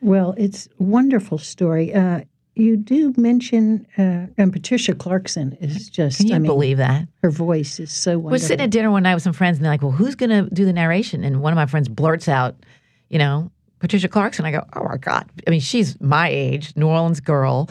Well, 0.00 0.34
it's 0.36 0.66
a 0.80 0.82
wonderful 0.82 1.38
story. 1.38 1.94
Uh, 1.94 2.22
you 2.54 2.76
do 2.76 3.12
mention, 3.18 3.86
uh, 3.98 4.26
and 4.38 4.50
Patricia 4.50 4.94
Clarkson 4.94 5.56
is 5.60 5.90
just. 5.90 6.18
Can 6.18 6.28
you 6.28 6.34
I 6.36 6.38
mean, 6.38 6.46
believe 6.46 6.78
that? 6.78 7.06
Her 7.22 7.30
voice 7.30 7.78
is 7.78 7.92
so 7.92 8.12
wonderful. 8.12 8.30
We're 8.30 8.38
sitting 8.38 8.64
at 8.64 8.70
dinner 8.70 8.90
one 8.90 9.02
night 9.02 9.14
with 9.14 9.22
some 9.22 9.34
friends, 9.34 9.58
and 9.58 9.64
they're 9.64 9.72
like, 9.72 9.82
"Well, 9.82 9.92
who's 9.92 10.14
going 10.14 10.30
to 10.30 10.48
do 10.54 10.64
the 10.64 10.72
narration?" 10.72 11.22
And 11.22 11.42
one 11.42 11.52
of 11.52 11.56
my 11.56 11.66
friends 11.66 11.88
blurts 11.88 12.28
out, 12.28 12.56
"You 13.10 13.18
know, 13.18 13.50
Patricia 13.78 14.08
Clarkson." 14.08 14.46
I 14.46 14.52
go, 14.52 14.64
"Oh 14.72 14.84
my 14.84 14.96
god!" 14.96 15.28
I 15.46 15.50
mean, 15.50 15.60
she's 15.60 16.00
my 16.00 16.30
age, 16.30 16.74
New 16.76 16.88
Orleans 16.88 17.20
girl 17.20 17.68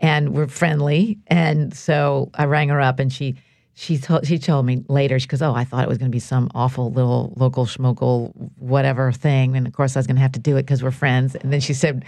and 0.00 0.30
we're 0.34 0.48
friendly. 0.48 1.18
And 1.26 1.74
so 1.74 2.30
I 2.34 2.44
rang 2.44 2.68
her 2.70 2.80
up, 2.80 2.98
and 2.98 3.12
she 3.12 3.36
she 3.74 3.98
told 3.98 4.26
she 4.26 4.38
told 4.38 4.66
me 4.66 4.84
later. 4.88 5.18
She 5.18 5.26
goes, 5.26 5.42
"Oh, 5.42 5.54
I 5.54 5.64
thought 5.64 5.84
it 5.84 5.88
was 5.88 5.98
going 5.98 6.10
to 6.10 6.14
be 6.14 6.20
some 6.20 6.50
awful 6.54 6.90
little 6.90 7.32
local 7.36 7.66
schmokel 7.66 8.32
whatever 8.58 9.12
thing, 9.12 9.56
and 9.56 9.66
of 9.66 9.72
course 9.72 9.96
I 9.96 10.00
was 10.00 10.06
going 10.06 10.16
to 10.16 10.22
have 10.22 10.32
to 10.32 10.40
do 10.40 10.56
it 10.56 10.62
because 10.62 10.82
we're 10.82 10.90
friends." 10.90 11.34
And 11.34 11.52
then 11.52 11.60
she 11.60 11.74
said, 11.74 12.04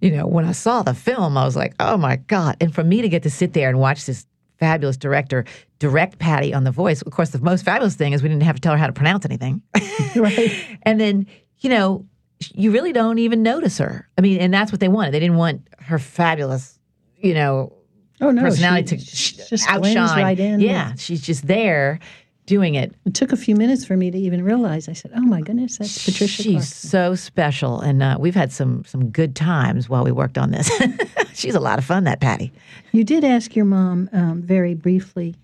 "You 0.00 0.10
know, 0.12 0.26
when 0.26 0.44
I 0.44 0.52
saw 0.52 0.82
the 0.82 0.94
film, 0.94 1.36
I 1.36 1.44
was 1.44 1.56
like, 1.56 1.74
oh 1.80 1.96
my 1.96 2.16
god!" 2.16 2.56
And 2.60 2.74
for 2.74 2.84
me 2.84 3.02
to 3.02 3.08
get 3.08 3.22
to 3.24 3.30
sit 3.30 3.52
there 3.52 3.68
and 3.68 3.78
watch 3.78 4.06
this 4.06 4.26
fabulous 4.58 4.96
director 4.96 5.44
direct 5.80 6.18
Patty 6.18 6.54
on 6.54 6.64
The 6.64 6.70
Voice, 6.70 7.02
of 7.02 7.12
course, 7.12 7.30
the 7.30 7.40
most 7.40 7.64
fabulous 7.64 7.96
thing 7.96 8.12
is 8.12 8.22
we 8.22 8.28
didn't 8.28 8.44
have 8.44 8.54
to 8.54 8.60
tell 8.60 8.72
her 8.72 8.78
how 8.78 8.86
to 8.86 8.92
pronounce 8.92 9.24
anything, 9.24 9.62
right? 10.16 10.78
and 10.82 11.00
then 11.00 11.26
you 11.58 11.70
know. 11.70 12.06
You 12.52 12.72
really 12.72 12.92
don't 12.92 13.18
even 13.18 13.42
notice 13.42 13.78
her. 13.78 14.06
I 14.18 14.20
mean, 14.20 14.38
and 14.38 14.52
that's 14.52 14.70
what 14.70 14.80
they 14.80 14.88
wanted. 14.88 15.14
They 15.14 15.20
didn't 15.20 15.36
want 15.36 15.66
her 15.78 15.98
fabulous 15.98 16.78
you 17.24 17.34
know, 17.34 17.72
oh, 18.20 18.30
no, 18.30 18.42
personality 18.42 18.98
she, 18.98 19.36
to 19.36 19.48
just 19.48 19.68
outshine. 19.68 20.22
Right 20.22 20.38
in 20.38 20.60
yeah, 20.60 20.94
she's 20.96 21.22
just 21.22 21.46
there 21.46 21.98
doing 22.46 22.74
it. 22.74 22.94
It 23.06 23.14
took 23.14 23.32
a 23.32 23.36
few 23.36 23.54
minutes 23.56 23.84
for 23.84 23.96
me 23.96 24.10
to 24.10 24.18
even 24.18 24.44
realize. 24.44 24.88
I 24.88 24.92
said, 24.92 25.12
"Oh 25.16 25.22
my 25.22 25.40
goodness, 25.40 25.78
that's 25.78 26.04
Patricia." 26.04 26.42
She's 26.42 26.52
Clarkson. 26.52 26.90
so 26.90 27.14
special, 27.14 27.80
and 27.80 28.02
uh, 28.02 28.16
we've 28.20 28.34
had 28.34 28.52
some 28.52 28.84
some 28.84 29.10
good 29.10 29.34
times 29.34 29.88
while 29.88 30.04
we 30.04 30.12
worked 30.12 30.38
on 30.38 30.50
this. 30.50 30.70
she's 31.34 31.54
a 31.54 31.60
lot 31.60 31.78
of 31.78 31.84
fun, 31.84 32.04
that 32.04 32.20
Patty. 32.20 32.52
You 32.92 33.04
did 33.04 33.24
ask 33.24 33.56
your 33.56 33.64
mom 33.64 34.10
um, 34.12 34.42
very 34.42 34.74
briefly 34.74 35.34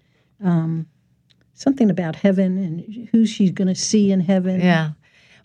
um, 0.44 0.86
something 1.54 1.90
about 1.90 2.16
heaven 2.16 2.58
and 2.58 3.08
who 3.10 3.26
she's 3.26 3.50
going 3.50 3.68
to 3.68 3.74
see 3.74 4.12
in 4.12 4.20
heaven. 4.20 4.60
Yeah, 4.60 4.90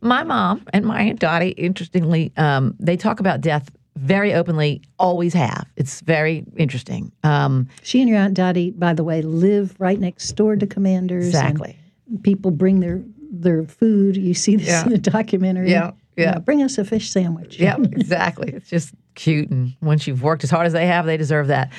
my 0.02 0.24
mom 0.24 0.66
and 0.74 0.86
my 0.86 1.02
aunt 1.02 1.20
Dottie, 1.20 1.50
interestingly, 1.52 2.34
um, 2.38 2.76
they 2.80 2.98
talk 2.98 3.20
about 3.20 3.42
death 3.42 3.70
very 3.96 4.34
openly, 4.34 4.82
always 5.00 5.34
have. 5.34 5.66
It's 5.76 6.02
very 6.02 6.46
interesting. 6.58 7.12
Um, 7.24 7.70
she 7.82 8.02
and 8.02 8.10
your 8.10 8.20
aunt 8.20 8.34
Dottie, 8.34 8.72
by 8.72 8.94
the 8.94 9.04
way, 9.04 9.22
live 9.22 9.76
right 9.80 10.00
next 10.00 10.32
door 10.34 10.56
to 10.56 10.68
Commanders. 10.68 11.28
Exactly. 11.28 11.78
people 12.24 12.52
bring 12.52 12.82
their 12.82 13.02
their 13.32 13.64
food. 13.64 14.18
You 14.18 14.34
see 14.34 14.58
this 14.58 14.68
yeah. 14.68 14.84
in 14.84 14.90
the 14.90 14.98
documentary. 14.98 15.72
Yeah, 15.72 15.92
yeah. 16.18 16.36
You 16.36 16.40
bring 16.42 16.62
us 16.62 16.78
a 16.78 16.86
fish 16.86 17.10
sandwich. 17.10 17.60
yeah, 17.60 17.78
exactly. 17.80 18.52
It's 18.52 18.70
just 18.70 18.94
cute, 19.16 19.50
and 19.50 19.76
once 19.82 20.08
you've 20.08 20.24
worked 20.24 20.44
as 20.44 20.50
hard 20.50 20.68
as 20.68 20.74
they 20.74 20.88
have, 20.88 21.06
they 21.06 21.18
deserve 21.18 21.48
that. 21.48 21.72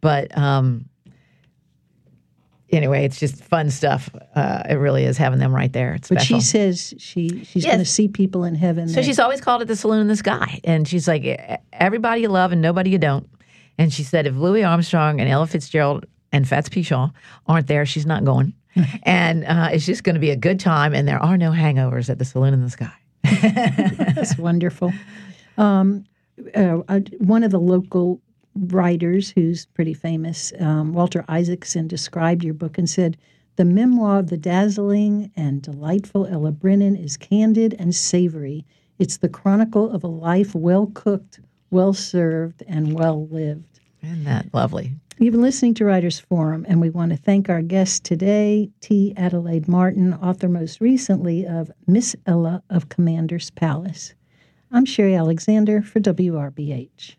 But 0.00 0.36
um, 0.36 0.88
anyway, 2.72 3.04
it's 3.04 3.18
just 3.18 3.42
fun 3.44 3.70
stuff. 3.70 4.08
Uh, 4.34 4.62
it 4.68 4.74
really 4.74 5.04
is 5.04 5.16
having 5.16 5.38
them 5.38 5.54
right 5.54 5.72
there. 5.72 5.94
It's 5.94 6.08
but 6.08 6.20
special. 6.20 6.40
she 6.40 6.44
says 6.44 6.94
she 6.98 7.44
she's 7.44 7.64
Yes. 7.64 7.66
going 7.72 7.78
to 7.78 7.84
see 7.90 8.08
people 8.08 8.44
in 8.44 8.54
heaven. 8.54 8.88
So 8.88 8.96
that- 8.96 9.04
she's 9.04 9.18
always 9.18 9.40
called 9.40 9.62
it 9.62 9.68
the 9.68 9.76
saloon 9.76 10.00
in 10.00 10.08
the 10.08 10.16
sky. 10.16 10.60
And 10.64 10.86
she's 10.88 11.06
like, 11.08 11.22
"E- 11.24 11.36
everybody 11.72 12.22
you 12.22 12.28
love 12.28 12.52
and 12.52 12.60
nobody 12.62 12.90
you 12.90 12.98
don't. 12.98 13.28
And 13.78 13.92
she 13.92 14.02
said, 14.04 14.26
if 14.26 14.34
Louis 14.34 14.64
Armstrong 14.64 15.20
and 15.20 15.28
Ella 15.28 15.46
Fitzgerald 15.46 16.06
and 16.32 16.48
Fats 16.48 16.68
Pichon 16.70 17.12
aren't 17.46 17.66
there, 17.66 17.84
she's 17.84 18.06
not 18.06 18.24
going. 18.24 18.54
and 19.02 19.44
uh, 19.44 19.68
it's 19.72 19.84
just 19.86 20.02
going 20.02 20.14
to 20.14 20.20
be 20.20 20.30
a 20.30 20.36
good 20.36 20.58
time. 20.60 20.94
And 20.94 21.06
there 21.06 21.18
are 21.22 21.36
no 21.36 21.50
hangovers 21.52 22.08
at 22.08 22.18
the 22.18 22.24
saloon 22.24 22.54
in 22.54 22.62
the 22.62 22.70
sky. 22.70 22.92
That's 24.14 24.36
wonderful. 24.38 24.92
Um, 25.58 26.04
uh, 26.54 26.78
uh, 26.88 27.00
one 27.18 27.42
of 27.42 27.50
the 27.50 27.60
local 27.60 28.20
writers 28.56 29.30
who's 29.30 29.66
pretty 29.66 29.94
famous, 29.94 30.52
um, 30.58 30.92
Walter 30.92 31.24
Isaacson, 31.28 31.86
described 31.86 32.44
your 32.44 32.54
book 32.54 32.78
and 32.78 32.88
said, 32.88 33.16
The 33.56 33.64
memoir 33.64 34.18
of 34.18 34.28
the 34.28 34.36
dazzling 34.36 35.30
and 35.36 35.62
delightful 35.62 36.26
Ella 36.26 36.52
Brennan 36.52 36.96
is 36.96 37.16
candid 37.16 37.74
and 37.78 37.94
savory. 37.94 38.64
It's 38.98 39.18
the 39.18 39.28
chronicle 39.28 39.90
of 39.90 40.02
a 40.02 40.08
life 40.08 40.54
well 40.54 40.90
cooked, 40.94 41.40
well 41.70 41.92
served, 41.92 42.62
and 42.66 42.94
well 42.94 43.26
lived. 43.28 43.80
Isn't 44.02 44.24
that 44.24 44.52
lovely? 44.54 44.92
You've 45.18 45.32
been 45.32 45.42
listening 45.42 45.74
to 45.74 45.84
Writers 45.84 46.18
Forum, 46.18 46.66
and 46.68 46.80
we 46.80 46.90
want 46.90 47.10
to 47.10 47.16
thank 47.16 47.48
our 47.48 47.62
guest 47.62 48.04
today, 48.04 48.70
T. 48.80 49.14
Adelaide 49.16 49.66
Martin, 49.66 50.12
author 50.14 50.48
most 50.48 50.80
recently 50.80 51.46
of 51.46 51.70
Miss 51.86 52.14
Ella 52.26 52.62
of 52.68 52.90
Commander's 52.90 53.50
Palace. 53.50 54.14
I'm 54.70 54.84
Sherry 54.84 55.14
Alexander 55.14 55.80
for 55.80 56.00
WRBH. 56.00 57.16